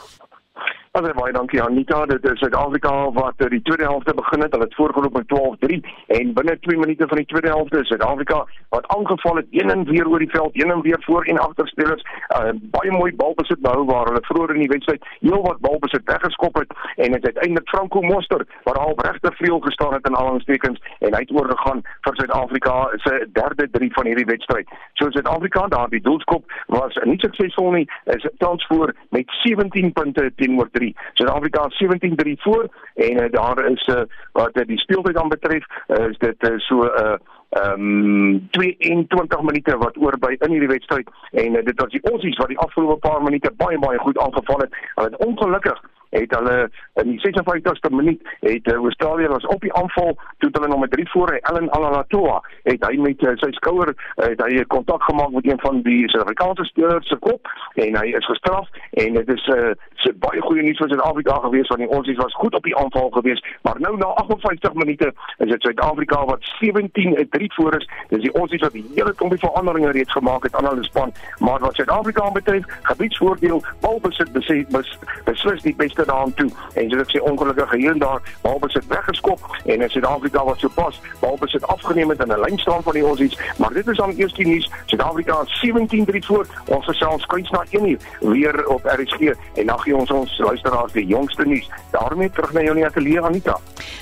[0.92, 2.06] Baie baie dankie Anita.
[2.06, 4.52] Dit is Suid-Afrika wat eh, die tweede helfte begin het.
[4.52, 5.78] Hulle het voorgeloop met 12-3
[6.08, 8.39] en binne 2 minute van die tweede helfte is Suid-Afrika
[8.76, 11.68] wat aangeval het een en weer oor die veld, een en weer voor en agter
[11.68, 12.04] spelers.
[12.39, 16.60] Uh, baie mooi balbesit behou waar hulle vroeër in die wedstryd heel wat balbesit weggeskop
[16.60, 21.16] het en dit uiteindelik Franco Moster wat al regter vleuel gestaan het in alangstekens en
[21.16, 22.76] hy het oorgegaan vir Suid-Afrika
[23.08, 24.68] se derde 3 van hierdie wedstryd.
[25.00, 27.88] So Suid-Afrika daar die doelskop was nie suksesvol nie.
[28.04, 30.96] Is tans voor met 17 punte teenoor 3.
[31.14, 32.64] Suid-Afrika 17-3 voor
[32.96, 34.02] en uh, daar is uh,
[34.32, 37.16] wat uh, die speeltyd dan betref, uh, is dit uh, so 'n uh,
[37.52, 42.04] ehm um, 22 minute wat oor by in hierdie wedstryd en uh, dit was die
[42.12, 44.78] Aussies wat die afgelope paar minute baie baie goed aangeval het.
[44.96, 46.70] Hulle het ongelukkig het hulle
[47.01, 50.91] in die 56ste minuut het uh, Australië was op die aanval toe hulle nog met
[50.91, 55.32] 3 voor hy Ellen Alalatoa het hy met uh, sy skouer het hy kontak gemaak
[55.32, 59.47] met een van die Suid-Afrikaanse spelers se kop en hy is gestraf en dit is
[59.47, 59.76] 'n
[60.12, 63.09] uh, baie goeie nuus vir Suid-Afrika gewees want die ons was goed op die aanval
[63.09, 68.34] gewees maar nou na 58 minute is dit Suid-Afrika wat 17-3 voor is dis die
[68.34, 72.32] ons wat die hele klompie veranderinge reeds gemaak het aan hulle span maar wat Suid-Afrika
[72.32, 76.49] betref gebiedsvoordeel balbesit beslis beslis die beste regte daan toe.
[76.74, 81.66] En ek sê ongelukkig hier en daar balbesit weggeskop en in Suid-Afrika wat sopas balbesit
[81.68, 84.47] afgeneem het in 'n lyn staan van die Aussies maar dit is dan eers die
[84.47, 84.70] nuus.
[84.86, 86.45] Suid-Afrika 17-3 voor.
[86.68, 90.91] Ons gesels skuins na 1 uur weer op RSG en dan gee ons ons luisteraars
[90.91, 91.70] die jongste nuus.
[91.91, 93.58] Daarmee terug na jou nie ateljee Anita.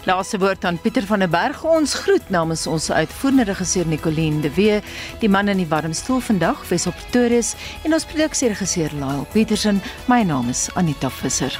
[0.06, 1.64] Laaste woord aan Pieter van der Berg.
[1.64, 4.82] Ons groet namens ons uitvoerende regisseur Nicoline de Wee
[5.20, 7.42] die man in die warm stoel vandag Wes op Pretoria
[7.84, 11.60] en ons produksieregisseur Lyle Petersen my naam is Anita Visser